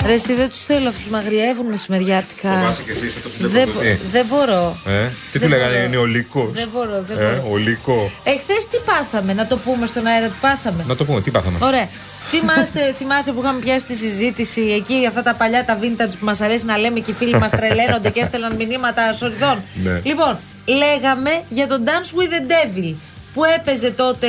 Ρε, 0.06 0.14
εσύ 0.14 0.34
δεν 0.34 0.50
τους 0.50 0.60
θέλω 0.60 0.90
αυτούς, 0.90 1.08
μαγριεύουν 1.08 1.66
μεσημεριάτικα. 1.66 2.52
Φοβάσαι 2.60 2.82
κι 2.82 2.90
εσύ 2.90 3.08
αυτό 3.08 3.30
που 3.30 3.36
Δεν, 3.40 3.50
βλέπω. 3.50 3.72
μπο- 3.74 3.98
δεν 4.12 4.26
μπορώ. 4.30 4.76
Ε, 4.88 5.08
τι 5.08 5.14
του 5.32 5.40
Δεν 5.40 5.50
λέγανε, 5.50 5.74
μπορώ. 5.74 5.84
είναι 5.86 5.98
ο 5.98 6.06
λύκος. 6.06 6.52
Δεν 6.54 6.70
μπορώ, 6.74 7.04
δεν 7.08 7.18
Ε, 7.18 7.22
μπορώ. 7.24 7.48
ο 7.52 7.58
λύκος. 7.58 8.12
Εχθέ 8.24 8.54
τι 8.72 8.78
πάθαμε, 8.86 9.34
να 9.34 9.48
το 9.48 9.58
πούμε 9.58 9.86
στον 9.86 10.06
αέρα 10.06 10.26
τι 10.28 10.34
πάθαμε; 10.42 10.84
Να 10.88 10.96
το 10.96 11.06
πούμε, 11.06 11.22
τι 11.22 11.32
πάθαμε; 11.32 11.58
Ωραία. 11.62 11.88
Θυμάστε, 12.30 12.92
θυμάστε 13.00 13.32
που 13.32 13.40
είχαμε 13.42 13.60
πιάσει 13.60 13.86
τη 13.86 13.96
συζήτηση 13.96 14.62
εκεί, 14.62 15.06
αυτά 15.08 15.24
τα 15.24 15.34
παλιά 15.34 15.66
τα 15.66 15.78
vintage 15.82 16.12
που 16.20 16.26
μας 16.26 16.42
αρέσει 16.42 16.66
να 16.66 16.78
λέμε 16.78 17.00
και 17.00 17.12
οι 17.12 17.14
φίλοι 17.14 17.38
μας 17.38 17.52
τρελαίνονται 17.60 18.10
και 18.10 18.20
έστελναν 18.20 18.56
μηνύματα 18.56 19.14
σοριδών. 19.14 19.62
Ναι. 19.84 20.02
Λοιπόν, 20.04 20.38
λέγαμε 20.66 21.42
για 21.50 21.68
το 21.68 21.76
Dance 21.86 22.20
with 22.20 22.30
the 22.34 22.42
Devil 22.52 22.94
που 23.34 23.44
έπαιζε 23.44 23.92
τότε, 23.92 24.28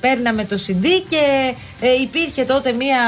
παίρναμε 0.00 0.44
το 0.44 0.58
CD 0.66 0.84
και 1.08 1.54
ε, 1.80 1.92
υπήρχε 2.00 2.44
τότε 2.44 2.72
μία, 2.72 3.00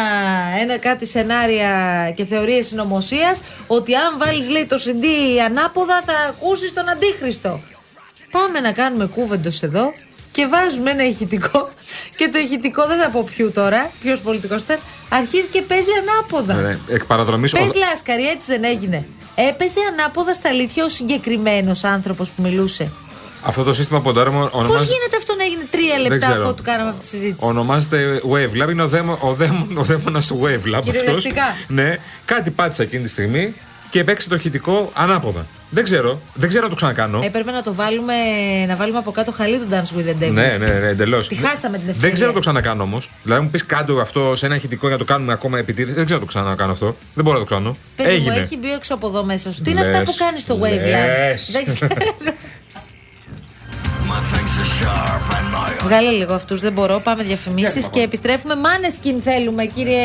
ένα, 0.61 0.79
κάτι 0.79 1.07
σενάρια 1.07 1.71
και 2.17 2.25
θεωρίες 2.25 2.67
συνωμοσίας 2.67 3.41
ότι 3.67 3.95
αν 3.95 4.19
βάλεις 4.19 4.49
λέει 4.49 4.65
το 4.65 4.77
CD 4.85 5.05
ανάποδα 5.45 6.03
θα 6.07 6.13
ακούσεις 6.29 6.73
τον 6.73 6.89
Αντίχριστο. 6.89 7.61
Πάμε 8.31 8.61
να 8.61 8.73
κάνουμε 8.73 9.07
κούβεντος 9.07 9.63
εδώ 9.63 9.93
και 10.31 10.47
βάζουμε 10.47 10.91
ένα 10.91 11.07
ηχητικό 11.07 11.71
και 12.17 12.29
το 12.29 12.39
ηχητικό 12.39 12.87
δεν 12.87 12.99
θα 12.99 13.11
πω 13.11 13.29
ποιου 13.35 13.53
τώρα, 13.53 13.91
ποιος 14.01 14.21
πολιτικός 14.21 14.63
ήταν, 14.63 14.79
αρχίζει 15.09 15.49
και 15.49 15.63
παίζει 15.63 15.91
ανάποδα. 16.01 16.57
Ωραία, 16.57 16.79
Εκ 16.89 17.05
παραδρομής. 17.05 17.53
Πες 17.53 17.75
Λάσκαρη, 17.75 18.29
έτσι 18.29 18.47
δεν 18.47 18.65
έγινε. 18.65 19.07
Έπαιζε 19.35 19.81
ανάποδα 19.93 20.35
στα 20.35 20.49
αλήθεια 20.49 20.85
ο 20.85 20.89
συγκεκριμένος 20.89 21.85
άνθρωπος 21.85 22.31
που 22.31 22.43
μιλούσε. 22.43 22.93
Αυτό 23.47 23.63
το 23.63 23.75
σύστημα 23.75 24.01
ποντάρμα 24.01 24.41
Πώς 24.49 24.61
ονομάζεται. 24.61 24.93
γίνεται 24.93 25.17
αυτό 25.17 25.35
να 25.37 25.45
έγινε 25.45 25.67
τρία 25.71 25.95
Δεν 26.03 26.03
λεπτά 26.11 26.27
ξέρω. 26.27 26.45
αφού 26.45 26.55
του 26.55 26.63
κάναμε 26.63 26.89
αυτή 26.89 27.01
τη 27.01 27.07
συζήτηση; 27.07 27.47
Ονομάζεται 27.47 28.21
Wave 28.33 28.63
Lab. 28.63 28.71
Είναι 28.71 28.83
ο, 28.83 28.89
δαίμο, 28.89 29.19
ο, 29.21 29.33
δαίμο, 29.33 29.67
ο 29.75 29.83
δαίμονας 29.83 30.27
του 30.27 30.41
Wave 30.43 30.75
Lab 30.75 30.79
αυτός. 30.79 30.93
Κυριολεκτικά. 30.95 31.45
Ναι, 31.69 31.97
κάτι 32.25 32.51
πάτησα 32.51 32.83
εκείνη 32.83 33.03
τη 33.03 33.09
στιγμή 33.09 33.55
και 33.91 34.05
παίξει 34.05 34.29
το 34.29 34.35
ηχητικό 34.35 34.91
ανάποδα. 34.95 35.47
Δεν 35.71 35.85
ξέρω, 35.85 36.21
δεν 36.35 36.49
ξέρω 36.49 36.65
να 36.65 36.71
το 36.71 36.77
ξανακάνω. 36.77 37.21
Έπρεπε 37.25 37.51
να 37.51 37.63
το 37.63 37.75
βάλουμε, 37.75 38.15
να 38.69 38.77
βάλουμε 38.77 38.99
από 38.99 39.11
κάτω 39.11 39.33
χαλί 39.33 39.59
του 39.59 39.67
Dance 39.71 39.99
with 39.99 40.05
the 40.09 40.25
Devil. 40.25 40.31
Ναι, 40.33 40.57
ναι, 40.59 40.67
ναι, 40.67 40.87
εντελώς. 40.89 41.29
Τη 41.29 41.35
χάσαμε 41.35 41.79
την 41.79 41.89
ευκαιρία. 41.89 42.01
Δεν 42.01 42.13
ξέρω 42.13 42.29
να 42.29 42.35
το 42.35 42.41
ξανακάνω 42.41 42.83
όμως. 42.83 43.11
Δηλαδή 43.23 43.43
μου 43.43 43.51
πεις 43.51 43.67
κάτω 43.67 43.95
αυτό 44.01 44.37
σε 44.37 44.47
ένα 44.47 44.55
ηχητικό 44.55 44.87
για 44.87 44.97
να 44.97 45.05
το 45.05 45.13
κάνουμε 45.13 45.33
ακόμα 45.33 45.59
επιτήρηση. 45.59 45.95
Δεν 45.95 46.05
ξέρω 46.05 46.21
να 46.21 46.27
το 46.27 46.33
ξανακάνω 46.33 46.73
αυτό. 46.73 46.97
Δεν 47.15 47.25
μπορώ 47.25 47.39
να 47.39 47.45
το 47.45 47.55
κάνω. 47.55 47.71
Παιδί 47.97 48.11
Έγινε. 48.11 48.35
μου, 48.35 48.39
έχει 48.41 48.57
μπει 48.57 48.73
έξω 48.73 48.95
από 48.95 49.07
εδώ 49.07 49.25
μέσα 49.25 49.53
σου. 49.53 49.63
Τι 49.63 49.71
είναι 49.71 49.81
Λες, 49.85 49.89
αυτά 49.89 50.03
που 50.03 50.15
κάνεις 50.19 50.43
στο 50.43 50.59
Wave 50.63 50.65
Lab. 50.65 51.29
λες. 51.31 51.51
Δεν 51.53 51.65
ξέρω. 51.65 51.95
Βγάλε 55.83 56.11
λίγο 56.11 56.35
αυτούς, 56.35 56.61
δεν 56.61 56.73
μπορώ. 56.73 57.01
Πάμε 57.05 57.23
διαφημίσεις 57.23 57.89
και 57.89 58.01
επιστρέφουμε. 58.01 58.57
Μάνεσκιν 58.57 59.23
θέλουμε, 59.23 59.65
κύριε 59.65 60.01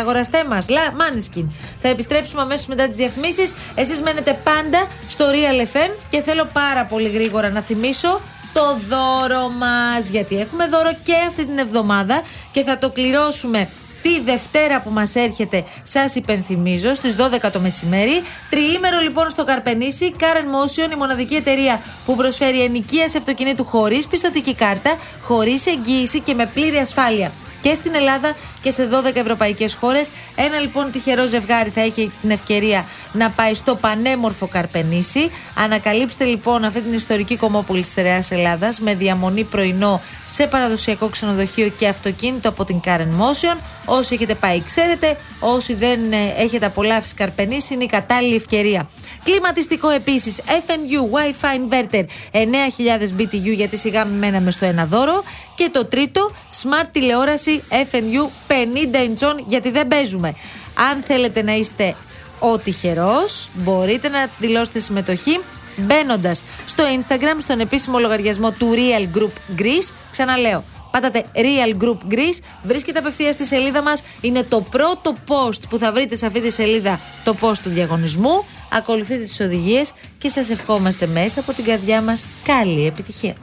αγοραστέ 0.00 0.44
μας. 0.48 0.66
Μάνεσκιν. 0.96 1.50
Θα 1.80 1.88
επιστρέψουμε 1.88 2.42
αμέσως 2.42 2.66
μετά 2.66 2.88
τις 2.88 2.96
διαφημίσεις. 2.96 3.54
Εσείς 3.74 4.00
μένετε 4.00 4.38
πάντα 4.44 4.86
στο 5.08 5.24
Real 5.30 5.76
FM 5.76 5.90
και 6.10 6.22
θέλω 6.22 6.48
πάρα 6.52 6.84
πολύ 6.84 7.08
γρήγορα 7.08 7.50
να 7.50 7.60
θυμίσω 7.60 8.20
το 8.52 8.78
δώρο 8.88 9.48
μας. 9.48 10.08
Γιατί 10.08 10.40
έχουμε 10.40 10.66
δώρο 10.66 10.90
και 11.02 11.14
αυτή 11.28 11.44
την 11.44 11.58
εβδομάδα 11.58 12.22
και 12.52 12.62
θα 12.62 12.78
το 12.78 12.90
κληρώσουμε 12.90 13.68
τη 14.02 14.20
Δευτέρα 14.20 14.80
που 14.80 14.90
μας 14.90 15.14
έρχεται 15.14 15.64
σας 15.82 16.14
υπενθυμίζω 16.14 16.94
στις 16.94 17.16
12 17.18 17.50
το 17.52 17.60
μεσημέρι. 17.60 18.22
Τριήμερο 18.50 18.98
λοιπόν 19.00 19.30
στο 19.30 19.44
Καρπενήσι. 19.44 20.12
Car 20.18 20.36
Motion 20.36 20.92
η 20.92 20.96
μοναδική 20.96 21.34
εταιρεία 21.34 21.80
που 22.06 22.16
προσφέρει 22.16 22.62
ενοικίαση 22.62 23.16
αυτοκινήτου 23.16 23.64
χωρίς 23.64 24.06
πιστοτική 24.06 24.54
κάρτα 24.54 24.96
χωρίς 25.22 25.66
εγγύηση 25.66 26.20
και 26.20 26.34
με 26.34 26.46
πλήρη 26.46 26.76
ασφάλεια. 26.76 27.32
Και 27.62 27.74
στην 27.74 27.94
Ελλάδα 27.94 28.36
και 28.62 28.70
σε 28.70 28.88
12 28.92 29.16
ευρωπαϊκές 29.16 29.74
χώρες. 29.74 30.10
Ένα 30.36 30.58
λοιπόν 30.58 30.90
τυχερό 30.92 31.26
ζευγάρι 31.26 31.70
θα 31.70 31.80
έχει 31.80 32.12
την 32.20 32.30
ευκαιρία 32.30 32.84
να 33.12 33.30
πάει 33.30 33.54
στο 33.54 33.74
πανέμορφο 33.74 34.46
Καρπενήσι. 34.46 35.30
Ανακαλύψτε 35.54 36.24
λοιπόν 36.24 36.64
αυτή 36.64 36.80
την 36.80 36.92
ιστορική 36.92 37.36
κομμόπολη 37.36 37.80
της 37.80 37.90
Στερεά 37.90 38.24
Ελλάδας 38.28 38.80
με 38.80 38.94
διαμονή 38.94 39.44
πρωινό 39.44 40.00
σε 40.24 40.46
παραδοσιακό 40.46 41.08
ξενοδοχείο 41.08 41.68
και 41.68 41.88
αυτοκίνητο 41.88 42.48
από 42.48 42.64
την 42.64 42.80
Karen 42.84 43.00
Motion. 43.20 43.58
Όσοι 43.86 44.14
έχετε 44.14 44.34
πάει, 44.34 44.62
ξέρετε. 44.62 45.16
Όσοι 45.40 45.74
δεν 45.74 46.12
ε, 46.12 46.34
έχετε 46.36 46.66
απολαύσει 46.66 47.14
Καρπενήσι, 47.14 47.74
είναι 47.74 47.84
η 47.84 47.86
κατάλληλη 47.86 48.34
ευκαιρία. 48.34 48.88
Κλιματιστικό 49.24 49.88
επίσης 49.88 50.40
FNU 50.46 51.16
Wi-Fi 51.16 51.58
Inverter 51.58 52.04
9000 52.32 53.20
BTU 53.20 53.54
γιατί 53.54 53.76
σιγά 53.76 54.04
μέναμε 54.04 54.50
στο 54.50 54.64
ένα 54.64 54.86
δώρο. 54.86 55.22
Και 55.54 55.70
το 55.72 55.84
τρίτο, 55.84 56.30
Smart 56.62 56.86
τηλεόραση 56.92 57.62
FNU 57.70 58.28
50 58.52 58.96
inch 58.96 59.36
γιατί 59.46 59.70
δεν 59.70 59.88
παίζουμε. 59.88 60.34
Αν 60.90 61.02
θέλετε 61.06 61.42
να 61.42 61.54
είστε 61.54 61.94
ο 62.38 62.58
τυχερός, 62.58 63.48
μπορείτε 63.54 64.08
να 64.08 64.26
δηλώσετε 64.38 64.80
συμμετοχή 64.80 65.40
μπαίνοντας 65.76 66.42
στο 66.66 66.84
Instagram, 67.00 67.36
στον 67.42 67.60
επίσημο 67.60 67.98
λογαριασμό 67.98 68.50
του 68.50 68.74
Real 68.74 69.16
Group 69.18 69.60
Greece. 69.60 69.90
Ξαναλέω, 70.10 70.64
Πατάτε 70.90 71.24
Real 71.34 71.82
Group 71.84 72.12
Greece. 72.14 72.38
Βρίσκεται 72.62 72.98
απευθείας 72.98 73.34
στη 73.34 73.46
σελίδα 73.46 73.82
μας. 73.82 74.02
Είναι 74.20 74.42
το 74.42 74.60
πρώτο 74.60 75.12
post 75.28 75.60
που 75.68 75.78
θα 75.78 75.92
βρείτε 75.92 76.16
σε 76.16 76.26
αυτή 76.26 76.40
τη 76.40 76.50
σελίδα 76.50 77.00
το 77.24 77.34
post 77.40 77.58
του 77.62 77.68
διαγωνισμού. 77.70 78.44
Ακολουθείτε 78.72 79.22
τις 79.24 79.40
οδηγίες 79.40 79.92
και 80.18 80.28
σας 80.28 80.50
ευχόμαστε 80.50 81.06
μέσα 81.06 81.40
από 81.40 81.52
την 81.52 81.64
καρδιά 81.64 82.02
μας 82.02 82.24
καλή 82.44 82.86
επιτυχία. 82.86 83.34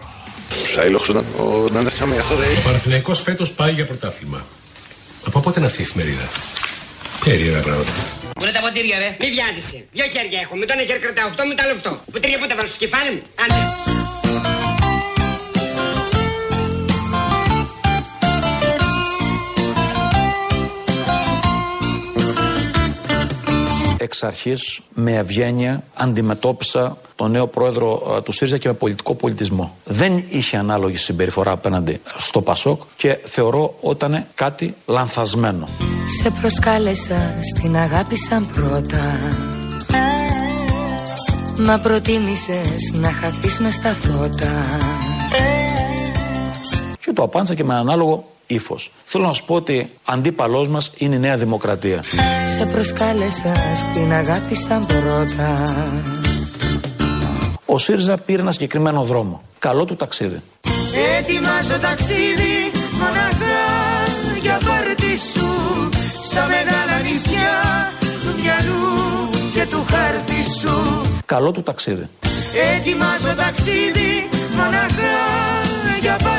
Ψάιλοχος 0.63 1.09
να, 1.09 1.19
ο- 1.19 1.69
να 1.71 1.79
ανέφτιαμε 1.79 2.17
αυτό 2.17 2.35
ρε. 2.35 2.45
Ο 2.45 2.61
Παναθηναϊκός 2.65 3.21
φέτος 3.21 3.51
πάει 3.51 3.71
για 3.71 3.85
πρωτάθλημα. 3.85 4.45
Από 5.25 5.39
πότε 5.39 5.59
είναι 5.59 5.67
αυτή 5.67 5.81
η 5.81 5.83
εφημερίδα; 5.83 6.29
Περίεργα 7.25 7.61
πράγματα. 7.61 7.91
Πού 8.33 8.43
είναι 8.43 8.51
τα 8.51 8.59
ποτήρια, 8.59 8.97
ρε. 8.99 9.17
Μη 9.19 9.29
βιάζεσαι. 9.29 9.85
Δύο 9.91 10.05
χέρια 10.13 10.39
έχω. 10.39 10.55
Με 10.55 10.65
το 10.65 10.73
ένα 10.75 10.83
χέρι 10.85 10.99
κρατάω 10.99 11.27
αυτό, 11.27 11.45
με 11.45 11.53
το 11.53 11.61
άλλο 11.63 11.73
αυτό. 11.73 12.03
Ποτήρια 12.11 12.37
πού 12.39 12.47
τα 12.47 12.55
βάλω 12.55 12.67
στο 12.67 12.77
κεφάλι 12.77 13.11
μου; 13.11 13.21
Άντε. 13.43 13.98
Εξ 24.09 24.23
αρχής 24.23 24.79
με 24.93 25.15
ευγένεια 25.15 25.83
αντιμετώπισα 25.93 26.97
τον 27.15 27.31
νέο 27.31 27.47
πρόεδρο 27.47 28.15
ε, 28.17 28.21
του 28.21 28.31
ΣΥΡΙΖΑ 28.31 28.57
και 28.57 28.67
με 28.67 28.73
πολιτικό 28.73 29.15
πολιτισμό. 29.15 29.75
Δεν 29.85 30.23
είχε 30.29 30.57
ανάλογη 30.57 30.95
συμπεριφορά 30.95 31.51
απέναντι 31.51 32.01
στο 32.17 32.41
ΠΑΣΟΚ 32.41 32.81
και 32.95 33.19
θεωρώ 33.23 33.75
ότι 33.81 34.05
ήταν 34.05 34.25
κάτι 34.35 34.75
λανθασμένο. 34.85 35.67
Σε 36.21 36.31
προσκάλεσα 36.41 37.33
στην 37.53 37.75
αγάπη 37.75 38.17
σαν 38.17 38.47
πρώτα 38.53 39.19
Μα 41.65 41.79
προτίμησες 41.79 42.91
να 42.93 43.11
χαθείς 43.11 43.59
μες 43.59 43.73
στα 43.73 43.91
φώτα 43.91 44.67
Και 46.99 47.11
το 47.13 47.23
απάντησα 47.23 47.55
και 47.55 47.63
με 47.63 47.75
ανάλογο 47.75 48.25
ύφος. 48.49 48.91
Θέλω 49.05 49.25
να 49.25 49.33
σου 49.33 49.45
πω 49.45 49.55
ότι 49.55 49.91
αντίπαλός 50.05 50.67
μας 50.67 50.91
είναι 50.97 51.15
η 51.15 51.19
Νέα 51.19 51.37
Δημοκρατία. 51.37 52.03
Σε 52.57 52.65
προσκάλεσα 52.65 53.53
στην 53.75 54.13
αγάπη 54.13 54.55
σαν 54.55 54.85
πρώτα 54.85 55.73
Ο 57.65 57.77
ΣΥΡΙΖΑ 57.77 58.17
πήρε 58.17 58.41
ένα 58.41 58.51
συγκεκριμένο 58.51 59.03
δρόμο. 59.03 59.41
Καλό 59.59 59.85
του 59.85 59.95
ταξίδι. 59.95 60.41
Ετοιμάζω 61.17 61.77
ταξίδι 61.81 62.55
μοναχά 62.99 63.67
για 64.41 64.59
πάρτι 64.65 65.15
σου 65.33 65.49
Στα 66.29 66.47
μεγάλα 66.47 66.99
νησιά 67.03 67.57
του 68.01 68.41
μυαλού 68.41 69.29
και 69.53 69.65
του 69.69 69.85
χάρτη 69.91 70.43
σου 70.59 71.01
Καλό 71.25 71.51
του 71.51 71.63
ταξίδι. 71.63 72.09
Ετοιμάζω 72.75 73.35
ταξίδι 73.37 74.29
μοναχά 74.55 75.17
για 76.01 76.17
πάρτι 76.23 76.38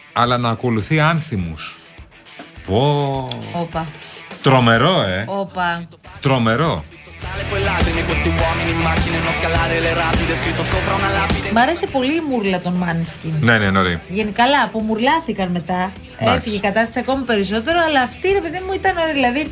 αλλά 0.13 0.37
να 0.37 0.49
ακολουθεί 0.49 0.99
άνθιμους. 0.99 1.77
Πω. 2.67 3.27
Όπα. 3.53 3.87
Τρομερό, 4.41 5.01
ε. 5.01 5.25
Όπα. 5.27 5.87
Τρομερό. 6.19 6.83
Sale 7.23 7.43
poi 7.51 7.61
lacrime, 7.69 8.01
questi 8.09 8.29
uomini 8.39 8.71
in 8.75 8.81
macchine, 8.87 9.17
non 9.25 9.33
scalare 9.39 9.75
le 9.85 9.93
rapide, 10.01 10.33
scritto 10.39 10.63
sopra 10.63 10.93
una 10.99 11.09
lapide. 11.17 11.51
Μ' 11.53 11.57
άρεσε 11.57 11.87
πολύ 11.87 12.15
η 12.15 12.21
μούρλα 12.29 12.61
των 12.61 12.73
Μάνισκιν. 12.73 13.33
Ναι, 13.41 13.57
ναι, 13.57 13.69
ναι. 13.71 13.99
Γενικά, 14.09 14.43
καλά, 14.43 14.61
απομουρλάθηκαν 14.63 15.51
μετά. 15.51 15.91
Εντάξει. 16.17 16.37
Έφυγε 16.37 16.55
η 16.55 16.59
κατάσταση 16.59 16.99
ακόμη 16.99 17.23
περισσότερο, 17.23 17.79
αλλά 17.87 18.01
αυτή 18.01 18.27
ρε 18.31 18.41
παιδί 18.41 18.59
μου 18.65 18.73
ήταν 18.73 18.97
ωραία. 18.97 19.13
Δηλαδή, 19.13 19.51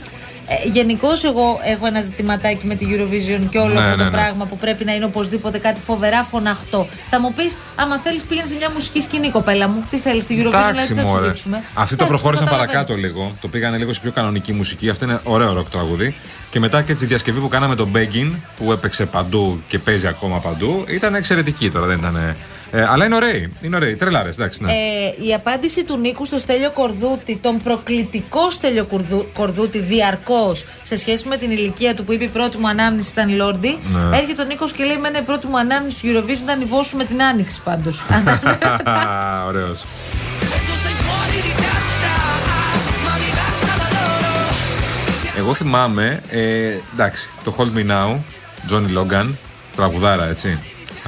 ε, 0.50 0.68
Γενικώς, 0.70 1.24
εγώ 1.24 1.60
έχω 1.64 1.86
ένα 1.86 2.02
ζητηματάκι 2.02 2.66
με 2.66 2.76
τη 2.76 2.86
Eurovision 2.90 3.42
και 3.50 3.58
όλο 3.58 3.74
Ναι, 3.74 3.80
αυτό 3.80 3.92
το 3.92 3.98
ναι, 3.98 4.04
ναι. 4.04 4.10
πράγμα 4.10 4.46
που 4.46 4.58
πρέπει 4.58 4.86
να 4.86 4.94
είναι 4.94 5.06
οπωσδήποτε 5.06 5.58
κάτι 5.58 5.80
φοβερά 5.80 6.24
φωναχτό. 6.24 6.88
Θα 7.10 7.20
μου 7.22 7.34
πεις, 7.34 7.58
άμα 7.76 7.98
θέλεις, 7.98 8.24
πήγαινε 8.24 8.48
σε 8.48 8.56
μια 8.56 8.70
μουσική 8.74 9.02
σκηνή, 9.02 9.30
κοπέλα 9.30 9.68
μου. 9.68 9.84
Τι 9.90 9.98
θέλεις, 9.98 10.26
τη 10.26 10.36
Eurovision, 10.38 10.42
δηλαδή, 10.44 10.68
Εντάξει, 10.70 10.88
τι 10.88 10.94
θα 10.94 11.04
σου 11.06 11.08
μωρέ. 11.12 11.28
δείξουμε. 11.28 11.58
Αυτοί 11.74 11.96
το 11.96 12.04
Εντάξει, 12.04 12.08
προχώρησαν 12.08 12.46
καταλαβαίνω. 12.46 12.72
παρακάτω 12.74 13.00
λίγο. 13.00 13.36
Το 13.42 13.48
πήγανε 13.48 13.78
λίγο 13.78 13.94
σε 13.94 14.00
πιο 14.00 14.12
κανονική 14.12 14.54
μουσική. 14.54 14.90
Αυτό 14.90 15.06
είναι 15.06 15.20
ωραίο 15.24 15.54
ροκ 15.54 15.70
τραγούδι. 15.70 16.16
Και 16.52 16.60
μετά 16.60 16.82
και 16.82 16.94
τη 16.96 17.06
διασκευή 17.06 17.40
που 17.40 17.48
κάναμε 17.48 17.76
τον 17.76 17.92
Beggin, 17.96 18.32
που 18.58 18.72
έπαιξε 18.72 19.06
παντού 19.06 19.62
και 19.68 19.80
παίζει 19.80 20.08
ακόμα 20.08 20.38
παντού, 20.40 20.86
ήταν 20.88 21.16
εξαιρετική 21.16 21.72
τώρα, 21.72 21.86
δεν 21.86 21.98
ήταν. 21.98 22.36
Ε, 22.72 22.86
αλλά 22.90 23.06
είναι 23.06 23.16
ωραίοι. 23.16 23.52
Είναι 23.62 23.76
ωραίοι. 23.76 23.96
Τρελάρες, 23.96 24.36
εντάξει, 24.36 24.64
ναι. 24.64 24.72
Ε, 24.72 25.26
η 25.28 25.34
απάντηση 25.34 25.84
του 25.84 25.98
Νίκου 25.98 26.26
στο 26.26 26.38
Στέλιο 26.38 26.72
Κορδούτη, 26.72 27.36
τον 27.42 27.58
προκλητικό 27.64 28.52
Στέλιο 28.52 28.86
Κορδού- 28.86 29.26
Κορδούτη 29.34 29.80
διαρκώς 29.80 30.66
σε 30.84 30.98
σχέση 30.98 31.28
με 31.28 31.38
την 31.38 31.52
ηλικία 31.52 31.96
του 31.96 32.04
που 32.04 32.14
είπε 32.14 32.24
η 32.24 32.28
πρώτη 32.28 32.58
μου 32.58 32.68
ανάμνηση 32.68 33.10
ήταν 33.12 33.36
Λόρντι. 33.36 33.78
Ναι. 33.94 34.18
Έρχεται 34.18 34.42
ο 34.42 34.46
Νίκος 34.46 34.72
και 34.74 34.84
λέει: 34.84 34.98
Μένα 34.98 35.18
η 35.20 35.22
πρώτη 35.22 35.48
μου 35.48 35.58
ανάμνηση 35.60 36.02
του 36.02 36.08
Eurovision 36.24 36.42
ήταν 36.44 36.62
η 36.62 36.66
Βόσου 36.66 36.98
με 36.98 37.04
την 37.04 37.24
Άνοιξη 37.24 37.62
πάντως. 37.64 38.04
Ωραίος. 39.48 39.84
Tu 40.68 40.74
sei 40.84 40.96
fuori 41.06 41.40
di 41.48 41.54
testa, 41.64 42.14
ma 43.06 43.14
diversa 43.26 43.74
da 43.82 43.88
loro. 43.96 45.38
Εγώ 45.38 45.54
θυμάμαι, 45.54 46.22
ε, 46.30 46.74
εντάξει, 46.94 47.30
το 47.44 47.56
Hold 47.58 47.78
Me 47.78 47.92
Now, 47.92 48.16
Johnny 48.72 48.98
Logan, 48.98 49.28
τραγουδάρα, 49.76 50.28
έτσι. 50.28 50.60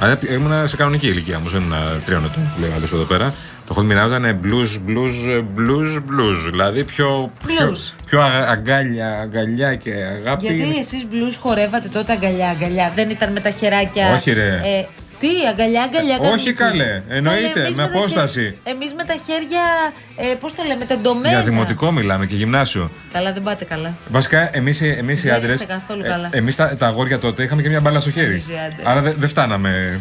Αλλά 0.02 0.18
ήμουν 0.30 0.68
σε 0.68 0.76
κανονική 0.76 1.06
ηλικία 1.08 1.36
όμως, 1.36 1.52
δεν 1.52 1.62
ήμουν 1.62 1.78
τριών 2.04 2.24
ετών 2.24 2.52
που 2.54 2.60
λέει 2.60 2.70
ο 2.70 2.72
άλλος 2.76 2.92
εδώ 2.92 3.04
πέρα. 3.04 3.34
Το 3.66 3.74
Hold 3.78 3.92
Me 3.92 4.02
Now 4.02 4.06
ήταν 4.06 4.40
blues, 4.42 4.90
blues, 4.90 5.38
blues, 5.56 5.96
blues. 5.96 6.50
Δηλαδή 6.50 6.84
πιο, 6.84 7.32
πιο, 7.46 7.70
Blues. 7.70 7.92
πιο 8.06 8.20
α- 8.20 8.48
αγκάλια, 8.50 9.20
αγκαλιά 9.20 9.74
και 9.74 9.90
αγάπη. 9.92 10.46
Γιατί 10.46 10.78
εσείς 10.78 11.06
μπλουζ 11.10 11.36
χορεύατε 11.36 11.88
τότε 11.88 12.12
αγκαλιά, 12.12 12.48
αγκαλιά. 12.48 12.92
Δεν 12.94 13.10
ήταν 13.10 13.32
με 13.32 13.40
τα 13.40 13.50
χεράκια. 13.50 14.14
Όχι, 14.14 14.32
ρε. 14.32 14.60
Ε, 14.62 14.86
τι, 15.22 15.28
αγκαλιά, 15.50 15.82
αγκαλιά. 15.82 16.18
Ε, 16.22 16.26
όχι, 16.28 16.52
καλέ. 16.52 17.02
Εννοείται, 17.08 17.70
με 17.74 17.82
απόσταση. 17.82 18.56
Εμείς 18.64 18.94
με 18.94 19.04
τα 19.04 19.14
χέρια. 19.26 19.62
Ε, 20.16 20.34
Πώς 20.34 20.54
το 20.54 20.62
λέμε, 20.66 20.84
τεντωμένα. 20.84 21.28
Για 21.28 21.42
δημοτικό 21.42 21.90
μιλάμε 21.90 22.26
και 22.26 22.34
γυμνάσιο. 22.34 22.90
Καλά, 23.12 23.32
δεν 23.32 23.42
πάτε 23.42 23.64
καλά. 23.64 23.94
Βασικά, 24.08 24.56
εμείς 24.56 24.80
εμείς 24.82 25.24
οι 25.24 25.26
Δεν 25.28 25.36
άντρες. 25.36 25.52
είστε 25.54 25.64
καθόλου 25.64 26.02
καλά. 26.02 26.28
Εμείς 26.32 26.56
τα, 26.56 26.76
τα 26.76 26.86
αγόρια 26.86 27.18
τότε 27.18 27.42
είχαμε 27.42 27.62
και 27.62 27.68
μια 27.68 27.80
μπάλα 27.80 28.00
στο 28.00 28.10
χέρι. 28.10 28.30
Εμείς 28.30 28.48
οι 28.48 28.52
άντρες. 28.66 28.86
Άρα 28.86 29.00
δεν 29.00 29.14
δεν 29.18 29.28
φτάναμε. 29.28 30.00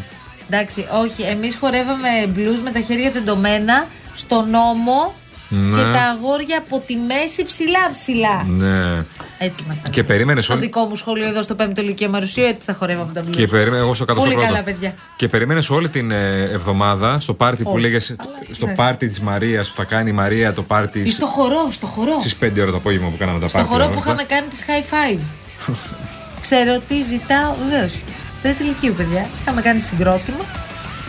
Εντάξει, 0.50 0.88
όχι. 1.04 1.22
Εμείς 1.22 1.56
χορεύαμε 1.56 2.10
μπλουζ 2.30 2.60
με 2.60 2.72
τα 2.72 2.80
χέρια 2.80 3.12
τεντωμένα 3.12 3.88
στον 4.14 4.50
νόμο 4.50 5.14
Ναι. 5.54 5.78
και 5.78 5.84
τα 5.84 6.02
αγόρια 6.04 6.58
από 6.58 6.84
τη 6.86 6.96
μέση 6.96 7.44
ψηλά 7.46 7.80
ψηλά. 7.92 8.44
Ναι. 8.48 9.04
Έτσι 9.38 9.62
ήμασταν. 9.66 9.92
Και 9.92 10.04
περίμενες 10.04 10.44
Στο 10.44 10.54
όλη. 10.54 10.62
δικό 10.62 10.84
μου 10.86 10.96
σχολείο 10.96 11.28
εδώ 11.28 11.42
στο 11.42 11.56
5ο 11.60 11.84
Λυκείο 11.84 12.10
Μαρουσίου, 12.10 12.44
έτσι 12.44 12.60
θα 12.66 12.74
χορεύαμε 12.74 13.14
τα 13.14 13.22
μπλουζ. 13.22 13.36
Και 13.36 13.48
περίμενε, 13.48 13.82
εγώ 13.82 13.94
στο 13.94 14.06
κάτω 14.06 14.20
Πολύ 14.20 14.32
στο 14.32 14.40
πρώτο. 14.42 14.54
καλά, 14.54 14.66
παιδιά. 14.66 14.94
Και 15.16 15.28
περίμενες 15.28 15.70
όλη 15.70 15.90
την 15.90 16.12
ε, 16.12 16.42
εβδομάδα 16.52 17.20
στο 17.20 17.34
πάρτι 17.34 17.64
που 17.64 17.72
Όχι, 17.72 17.82
λέγες. 17.82 18.16
αλλά, 18.18 18.30
Στο 18.52 18.66
ναι. 18.66 18.76
πάρτι 18.76 19.08
της 19.08 19.20
Μαρίας 19.22 19.70
που 19.70 19.76
θα 19.76 19.84
κάνει 19.84 20.10
η 20.10 20.14
Μαρία 20.14 20.54
το 20.54 20.62
πάρτι. 20.64 21.00
Ή 21.00 21.10
στο 21.12 21.26
χορό, 21.26 21.68
στο 21.72 21.86
χορό. 21.88 22.18
Στις 22.20 22.36
5 22.42 22.62
ώρα 22.62 22.72
το 22.72 22.78
απόγευμα 22.78 23.10
που 23.10 23.18
κάναμε 23.18 23.40
τα 23.40 23.48
Στο 23.48 23.58
πάρτι. 23.58 23.72
χορό 23.74 23.84
όλα 23.86 23.94
που 23.94 24.00
αυτά. 24.00 24.12
είχαμε 24.12 24.28
κάνει 24.28 24.48
τις 24.48 24.66
high 24.68 24.94
five. 24.94 25.20
Ξέρω 26.42 26.80
τι 26.88 27.04
ζητάω, 27.04 27.56
βεβαίως. 27.70 28.02
Δεν 28.42 28.56
ηλικίου, 28.62 28.94
παιδιά. 28.98 29.26
Είχαμε 29.42 29.62
κάνει 29.62 29.80
συγκρότημα 29.80 30.38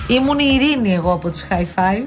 Ήμουν 0.06 0.38
η 0.38 0.44
Ειρήνη 0.60 0.94
εγώ 0.94 1.12
από 1.12 1.30
τους 1.30 1.44
High 1.50 1.66
Five. 1.76 2.06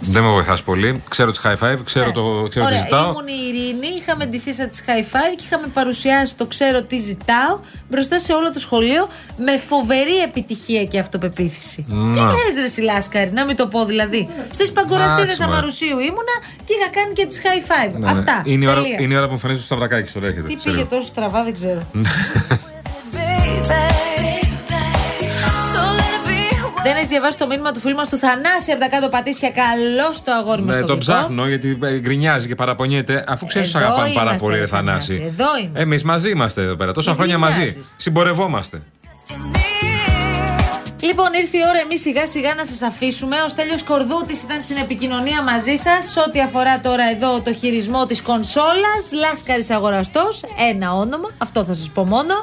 Δεν 0.00 0.22
με 0.22 0.30
βοηθάς 0.30 0.62
πολύ. 0.62 1.02
Ξέρω 1.08 1.30
τι 1.30 1.40
high 1.44 1.58
five, 1.64 1.78
ξέρω, 1.84 2.12
το, 2.12 2.22
ξέρω 2.48 2.48
τι 2.48 2.60
Ωραία, 2.60 2.78
ζητάω. 2.78 3.10
ήμουν 3.10 3.26
η 3.26 3.32
Ειρήνη, 3.48 3.86
είχαμε 4.00 4.26
ντυθείς 4.26 4.54
σαν 4.56 4.70
τις 4.70 4.84
High 4.86 5.14
Five 5.14 5.32
και 5.36 5.42
είχαμε 5.46 5.66
παρουσιάσει 5.66 6.34
το 6.36 6.46
ξέρω 6.46 6.82
τι 6.82 6.98
ζητάω 6.98 7.58
μπροστά 7.90 8.18
σε 8.18 8.32
όλο 8.32 8.52
το 8.52 8.58
σχολείο 8.58 9.08
με 9.36 9.58
φοβερή 9.58 10.16
επιτυχία 10.24 10.84
και 10.84 10.98
αυτοπεποίθηση. 10.98 11.84
Να. 11.88 12.12
Τι 12.12 12.18
λες 12.20 12.62
ρε 12.62 12.68
Σιλάσκαρη, 12.68 13.30
να 13.32 13.44
μην 13.44 13.56
το 13.56 13.66
πω 13.66 13.84
δηλαδή. 13.84 14.28
Στις 14.50 14.72
παγκορασίδες 14.72 15.22
Εντάξει, 15.22 15.42
μωρέ. 15.42 15.52
Αμαρουσίου 15.56 15.98
ήμουνα 15.98 16.36
και 16.64 16.72
είχα 16.80 16.90
κάνει 16.90 17.12
και 17.14 17.26
τις 17.26 17.40
High 17.44 17.70
Five. 17.70 17.92
Ναι, 17.92 18.12
ναι. 18.12 18.18
Αυτά. 18.18 18.42
Είναι 18.44 18.64
η, 18.64 18.68
ώρα, 18.68 18.80
Τελεία. 18.80 18.96
είναι 19.00 19.14
η 19.14 19.16
ώρα 19.16 19.26
που 19.26 19.32
εμφανίζει 19.32 19.58
το 19.60 19.64
σταυρακάκι 19.64 20.08
στο 20.08 20.20
έρχεται. 20.24 20.46
Τι 20.46 20.52
σε 20.52 20.58
πήγε 20.62 20.76
λίγο. 20.76 20.88
τόσο 20.88 21.06
στραβά, 21.06 21.44
δεν 21.44 21.54
ξέρω. 21.54 21.80
Δεν 26.84 26.96
έχει 26.96 27.06
διαβάσει 27.06 27.38
το 27.38 27.46
μήνυμα 27.46 27.72
του 27.72 27.80
φίλου 27.80 27.96
μας 27.96 28.08
του 28.08 28.18
Θανάση 28.18 28.70
από 28.70 28.80
τα 28.80 28.88
κάτω 28.88 29.08
πατήσια. 29.08 29.50
Καλό 29.50 30.14
το 30.24 30.32
αγόρι 30.32 30.62
μας. 30.62 30.76
Ναι, 30.76 30.82
τον 30.82 30.98
ψάχνω 30.98 31.48
γιατί 31.48 31.78
ε, 31.82 31.98
γκρινιάζει 31.98 32.46
και 32.46 32.54
παραπονιέται. 32.54 33.24
Αφού 33.28 33.46
ξέρεις 33.46 33.74
ότι 33.74 33.84
Εδώ 33.84 33.92
αγαπάμε 33.92 34.14
πάρα 34.14 34.28
είμαστε, 34.28 34.46
πολύ, 34.46 34.56
ρε 34.56 34.60
ρε 34.60 34.66
Θανάση. 34.66 35.12
Θανάση, 35.12 35.32
εδώ 35.32 35.58
είμαστε. 35.58 35.80
Εμείς 35.80 36.02
μαζί 36.02 36.30
είμαστε 36.30 36.62
εδώ 36.62 36.74
πέρα. 36.74 36.92
Τόσα 36.92 37.10
Μην 37.10 37.18
χρόνια 37.18 37.38
μαζί. 37.38 37.54
γκρινιάζεις. 37.60 37.94
Συμπορευόμαστε. 37.96 38.82
Λοιπόν, 41.00 41.32
ήρθε 41.32 41.56
η 41.56 41.60
ώρα 41.68 41.78
εμείς 41.78 42.00
σιγά 42.00 42.26
σιγά 42.26 42.54
να 42.54 42.64
σας 42.64 42.82
αφήσουμε. 42.82 43.36
Ο 43.44 43.48
Στέλιος 43.48 43.82
Κορδούτης 43.82 44.42
ήταν 44.42 44.60
στην 44.60 44.76
επικοινωνία 44.76 45.42
μαζί 45.42 45.76
σας. 45.76 46.10
Σε 46.12 46.20
ό,τι 46.20 46.40
αφορά 46.40 46.80
τώρα 46.80 47.10
εδώ 47.10 47.40
το 47.40 47.52
χειρισμό 47.54 48.06
της 48.06 48.22
κονσόλας. 48.22 49.12
Λάσκαρης 49.12 49.70
αγοραστός. 49.70 50.42
Ένα 50.70 50.94
όνομα. 50.94 51.30
Αυτό 51.38 51.64
θα 51.64 51.74
σας 51.74 51.90
πω 51.90 52.04
μόνο. 52.04 52.34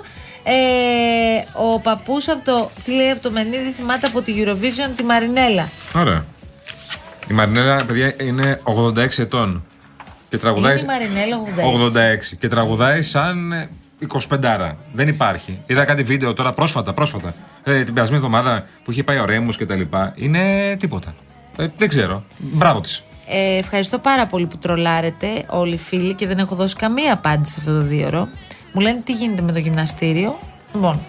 Ε, 0.43 0.53
ο 1.53 1.79
παππούς 1.79 2.27
από 2.27 2.45
το. 2.45 2.69
Τι 2.83 2.91
λέει 2.91 3.09
από 3.09 3.21
το 3.21 3.31
Μενίδη, 3.31 3.71
θυμάται 3.71 4.07
από 4.07 4.21
τη 4.21 4.33
Eurovision 4.37 4.91
τη 4.95 5.03
Μαρινέλα. 5.03 5.69
Ωραία. 5.95 6.25
Η 7.29 7.33
Μαρινέλα, 7.33 7.85
παιδιά, 7.85 8.15
είναι 8.21 8.61
86 8.63 9.19
ετών. 9.19 9.63
Και 10.29 10.37
τραγουδάει. 10.37 10.71
Είναι 10.71 10.81
η 10.81 10.85
Μαρινέλα 10.85 11.37
86. 12.25 12.33
86. 12.33 12.37
Και 12.39 12.47
τραγουδάει 12.47 13.01
σαν 13.01 13.51
ε, 13.51 13.69
25. 14.29 14.71
Δεν 14.93 15.07
υπάρχει. 15.07 15.59
Είδα 15.65 15.85
κάτι 15.85 16.03
βίντεο 16.03 16.33
τώρα 16.33 16.53
πρόσφατα, 16.53 16.93
πρόσφατα. 16.93 17.33
Ε, 17.63 17.83
την 17.83 17.93
περασμένη 17.93 18.23
εβδομάδα 18.25 18.65
που 18.83 18.91
είχε 18.91 19.03
πάει 19.03 19.17
ο 19.17 19.25
Ρέμου 19.25 19.49
και 19.49 19.65
τα 19.65 19.75
λοιπά. 19.75 20.13
Είναι 20.15 20.75
τίποτα. 20.79 21.13
Ε, 21.57 21.67
δεν 21.77 21.87
ξέρω. 21.87 22.23
Μπράβο 22.37 22.79
της. 22.79 23.03
Ε, 23.27 23.57
ευχαριστώ 23.57 23.97
πάρα 23.99 24.25
πολύ 24.27 24.45
που 24.45 24.57
τρολάρετε 24.57 25.43
όλοι 25.47 25.73
οι 25.73 25.77
φίλοι 25.77 26.13
και 26.13 26.27
δεν 26.27 26.37
έχω 26.37 26.55
δώσει 26.55 26.75
καμία 26.75 27.13
απάντηση 27.13 27.53
σε 27.53 27.59
αυτό 27.59 27.71
το 27.71 27.81
δίωρο. 27.81 28.27
Μου 28.71 28.81
λένε 28.81 29.01
τι 29.05 29.13
γίνεται 29.13 29.41
με 29.41 29.51
το 29.51 29.59
γυμναστήριο; 29.59 30.39
Λοιπόν, 30.73 30.99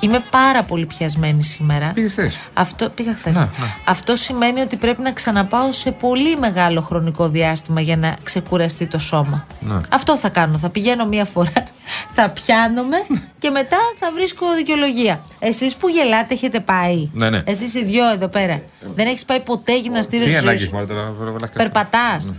είμαι 0.00 0.22
πάρα 0.30 0.62
πολύ 0.62 0.86
πιασμένη 0.86 1.42
σήμερα. 1.42 1.90
Πήγες 1.94 2.12
χθες. 2.12 2.38
Αυτό, 2.54 2.90
πήγα 2.94 3.14
χθες. 3.14 3.36
Να, 3.36 3.40
να. 3.40 3.76
Αυτό 3.84 4.16
σημαίνει 4.16 4.60
ότι 4.60 4.76
πρέπει 4.76 5.02
να 5.02 5.12
ξαναπάω 5.12 5.72
σε 5.72 5.90
πολύ 5.92 6.36
μεγάλο 6.36 6.80
χρονικό 6.80 7.28
διάστημα 7.28 7.80
για 7.80 7.96
να 7.96 8.16
ξεκουραστεί 8.22 8.86
το 8.86 8.98
σώμα. 8.98 9.46
Να. 9.60 9.80
Αυτό 9.90 10.16
θα 10.16 10.28
κάνω. 10.28 10.58
Θα 10.58 10.68
πηγαίνω 10.68 11.06
μία 11.06 11.24
φορά, 11.24 11.52
θα 12.16 12.30
πιάνομαι 12.30 12.96
και 13.38 13.50
μετά 13.50 13.76
θα 13.98 14.10
βρίσκω 14.14 14.46
δικαιολογία. 14.56 15.20
Εσείς 15.38 15.76
που 15.76 15.88
γελάτε 15.88 16.34
έχετε 16.34 16.60
πάει; 16.60 17.08
Ναι, 17.12 17.30
ναι. 17.30 17.42
Εσείς 17.46 17.74
οι 17.74 17.84
δυο 17.84 18.10
εδώ 18.10 18.28
πέρα. 18.28 18.58
Δεν 18.94 19.06
έχεις 19.06 19.24
πάει 19.24 19.40
ποτέ 19.40 19.78
γυμναστήριο 19.78 20.24
Τι 20.24 20.30
στη 20.30 20.38
ζωή 20.40 20.48
ανάγκη 20.48 20.58
σου; 20.58 20.64
έχει 20.64 20.74
μάλλον 20.74 20.88
τώρα. 21.18 21.32
βλάκα. 21.36 21.52
Περπατάς. 21.52 22.32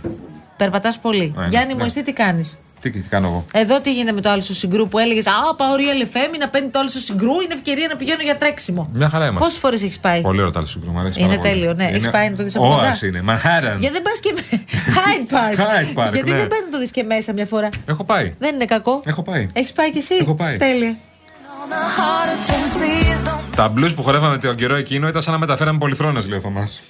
Περπατάς 0.56 0.98
πολύ. 0.98 1.32
Ναι, 1.36 1.42
ναι, 1.42 1.48
Γιάννη 1.48 1.72
ναι. 1.72 1.78
μου, 1.78 1.84
εσύ 1.84 2.02
τι 2.02 2.12
κάνεις; 2.12 2.58
Τι, 2.90 3.00
τι 3.00 3.08
κάνω 3.08 3.26
εγώ; 3.26 3.44
Εδώ 3.52 3.80
τι 3.80 3.92
γίνεται 3.92 4.12
με 4.12 4.20
το 4.20 4.30
άλλο 4.30 4.40
σου 4.40 4.54
συγκρού 4.54 4.88
που 4.88 4.98
έλεγες 4.98 5.26
Α, 5.26 5.32
πάω 5.56 5.68
real 5.76 6.04
FM 6.14 6.38
να 6.38 6.48
παίρνει 6.48 6.68
το 6.68 6.78
άλλο 6.78 6.88
σου 6.88 6.98
συγκρού. 7.00 7.40
Είναι 7.40 7.54
ευκαιρία 7.54 7.86
να 7.90 7.96
πηγαίνω 7.96 8.22
για 8.22 8.36
τρέξιμο. 8.38 8.88
Μια 8.92 9.08
χαρά 9.08 9.24
είμαστε. 9.24 9.44
Πόσες 9.44 9.58
φορές 9.58 9.82
έχεις 9.82 9.98
πάει; 9.98 10.20
Πολύ 10.20 10.38
ωραίο 10.38 10.50
το 10.52 10.58
άλλο 10.58 10.68
συγκρού. 10.68 10.90
μου 10.90 10.98
αρέσει 10.98 11.20
Είναι 11.20 11.28
πάρα 11.28 11.40
πολύ. 11.40 11.52
τέλειο, 11.52 11.72
ναι. 11.74 11.84
Είναι- 11.84 11.96
Έχεις 11.96 12.10
πάει 12.10 12.30
να 12.30 12.36
το 12.36 12.42
δεις 12.44 12.56
από 12.56 12.66
κοντά; 12.68 12.82
Όας 12.82 13.02
είναι. 13.02 13.22
Manhattan. 13.28 13.76
Γιατί 13.78 13.92
δεν 13.92 14.02
πας 14.02 14.20
και. 14.20 14.32
με- 14.34 14.64
Hyde 14.96 15.34
Park. 15.34 15.58
Hyde 15.60 16.06
Park, 16.08 16.12
Γιατί 16.12 16.30
ναι. 16.30 16.36
δεν 16.36 16.46
πας 16.46 16.58
να 16.64 16.68
το 16.70 16.78
δεις 16.78 16.90
και 16.90 17.02
μέσα 17.02 17.32
μια 17.32 17.46
φορά; 17.46 17.68
Έχω 17.86 18.04
πάει. 18.04 18.32
Δεν 18.38 18.54
είναι 18.54 18.64
κακό; 18.64 19.02
Έχω 19.04 19.22
πάει. 19.22 19.46
Έχεις 19.52 19.72
πάει 19.72 19.90
κι 19.92 19.98
εσύ; 19.98 20.14
Έχω 20.20 20.34
πάει. 20.34 20.56
Τέλεια. 20.56 20.96
Τα 23.56 23.72
blues 23.76 23.90
που 23.96 24.02
χορεύαμε 24.02 24.38
τον 24.38 24.56
καιρό 24.56 24.74
εκείνο 24.74 25.08
ήταν 25.08 25.22
σαν 25.22 25.32
να 25.32 25.38
μεταφέραμε 25.38 25.78
πολυθρόνες, 25.78 26.28
λέει 26.28 26.38
ο 26.38 26.42
Θωμάς. 26.42 26.80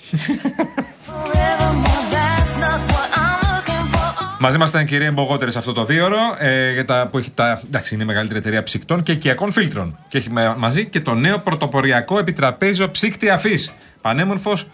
Μαζί 4.39 4.59
μας 4.59 4.69
ήταν 4.71 4.83
η 4.83 4.85
κυρία 4.85 5.13
Μπογότερη 5.13 5.53
σε 5.53 5.59
αυτό 5.59 5.73
το 5.73 5.85
δίωρο, 5.85 6.19
ε, 6.39 6.73
για 6.73 6.85
τα, 6.85 7.09
που 7.11 7.19
έχει 7.19 7.31
τα, 7.31 7.61
εντάξει, 7.67 7.95
είναι 7.95 8.03
η 8.03 8.07
μεγαλύτερη 8.07 8.39
εταιρεία 8.39 8.63
ψυκτών 8.63 9.03
και 9.03 9.13
οικιακών 9.13 9.53
φίλτρων. 9.53 9.99
Και 10.09 10.19
έχει 10.19 10.31
με- 10.31 10.55
μαζί 10.57 10.87
και 10.87 11.01
το 11.01 11.15
νέο 11.15 11.39
πρωτοποριακό 11.39 12.19
επιτραπέζιο 12.19 12.91
ψύκτη 12.91 13.31
αφής. 13.31 13.71
Πανέμορφος, 14.01 14.67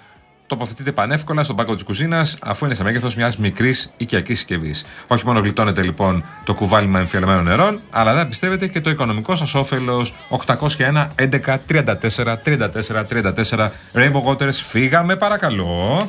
τοποθετείται 0.47 0.93
πανεύκολα 0.93 1.45
στον 1.45 1.57
πάγκο 1.57 1.75
της 1.75 1.83
κουζίνας, 1.83 2.37
αφού 2.43 2.65
είναι 2.65 2.75
σε 2.75 2.83
μέγεθος 2.83 3.15
μιας 3.15 3.37
μικρής 3.37 3.93
οικιακής 3.97 4.39
συσκευής. 4.39 4.85
Όχι 5.07 5.27
μόνο 5.27 5.41
γλιτώνεται 5.41 5.83
λοιπόν 5.83 6.25
το 6.45 6.55
κουβάλιμα 6.55 6.99
εμφιαλμένων 6.99 7.45
νερών, 7.45 7.81
αλλά 7.91 8.15
δεν 8.15 8.29
πιστεύετε 8.29 8.67
και 8.67 8.81
το 8.81 8.91
οικονομικό 8.91 9.35
σας 9.35 9.55
όφελος 9.55 10.15
801 10.29 11.07
11 11.17 11.59
34 11.69 12.37
34 12.45 13.05
34 13.09 13.71
Rainbow 13.95 14.23
Waters. 14.27 14.53
Φύγαμε, 14.69 15.17
παρακαλώ. 15.17 16.09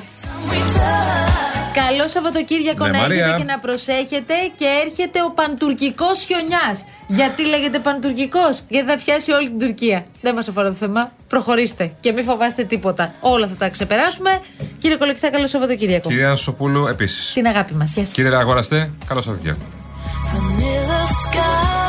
Καλό 1.74 2.08
Σαββατοκύριακο 2.08 2.86
Ναι, 2.86 2.92
να 2.92 2.98
Μαρία. 2.98 3.24
έχετε 3.24 3.38
και 3.38 3.44
να 3.44 3.60
προσέχετε 3.60 4.34
και 4.56 4.66
έρχεται 4.86 5.24
ο 5.24 5.32
παντουρκικός 5.32 6.24
χιονιάς. 6.26 6.86
Γιατί 7.08 7.46
λέγεται 7.46 7.80
παντουρκικός, 7.80 8.64
Γιατί 8.68 8.90
θα 8.90 8.98
πιάσει 8.98 9.32
όλη 9.32 9.48
την 9.48 9.60
Τουρκία. 9.60 10.06
Δεν 10.22 10.36
μας 10.36 10.48
αφορά 10.48 10.68
το 10.68 10.74
θέμα. 10.76 11.12
Προχωρήστε 11.28 11.94
και 12.00 12.12
μην 12.12 12.24
φοβάστε 12.24 12.64
τίποτα. 12.64 13.14
Όλα 13.20 13.48
θα 13.48 13.56
τα 13.56 13.70
ξεπεράσουμε. 13.70 14.40
Κύριε 14.80 14.98
Κολεκτά, 14.98 15.30
καλό 15.32 15.48
Σαββατοκύριακο. 15.48 16.10
Κυρία 16.10 16.36
Σοπούλου, 16.36 16.88
επίσης. 16.88 17.34
Την 17.34 17.48
αγάπη 17.48 17.74
μας. 17.74 17.94
Γεια 17.94 18.06
σας. 18.06 18.14
Κύριε 18.14 18.36
Αγοραστέ, 18.36 18.90
καλώ 19.08 19.24
ήρθατε. 19.28 19.58
Vanilla 20.34 21.02
sky 21.24 21.83